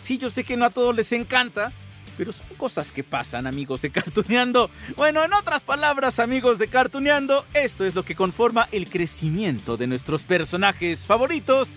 Sí, 0.01 0.19
yo 0.19 0.31
sé 0.31 0.45
que 0.45 0.57
no 0.57 0.65
a 0.65 0.71
todos 0.71 0.95
les 0.95 1.13
encanta, 1.13 1.73
pero 2.17 2.33
son 2.33 2.47
cosas 2.57 2.93
que 2.93 3.03
pasan, 3.03 3.47
amigos 3.47 3.83
de 3.83 3.91
Cartuneando. 3.91 4.71
Bueno, 4.97 5.25
en 5.25 5.33
otras 5.33 5.65
palabras, 5.65 6.21
amigos 6.21 6.61
de 6.61 6.69
Cartuneando, 6.69 7.45
esto 7.55 7.85
es 7.85 7.97
lo 7.97 8.05
que 8.05 8.15
conforma 8.15 8.69
el 8.71 8.89
crecimiento 8.89 9.77
de 9.77 9.89
nuestros 9.89 10.23
personajes 10.23 11.01
favoritos. 11.01 11.69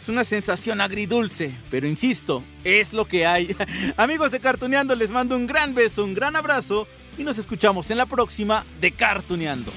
Es 0.00 0.08
una 0.08 0.24
sensación 0.24 0.80
agridulce, 0.80 1.56
pero 1.70 1.88
insisto, 1.88 2.44
es 2.62 2.92
lo 2.92 3.06
que 3.06 3.26
hay. 3.26 3.54
amigos 3.96 4.30
de 4.30 4.38
Cartuneando, 4.40 4.94
les 4.94 5.10
mando 5.10 5.36
un 5.36 5.48
gran 5.48 5.74
beso, 5.74 6.04
un 6.04 6.14
gran 6.14 6.36
abrazo 6.36 6.86
y 7.18 7.24
nos 7.24 7.38
escuchamos 7.38 7.90
en 7.90 7.98
la 7.98 8.06
próxima 8.06 8.64
de 8.80 8.92
Cartuneando. 8.92 9.72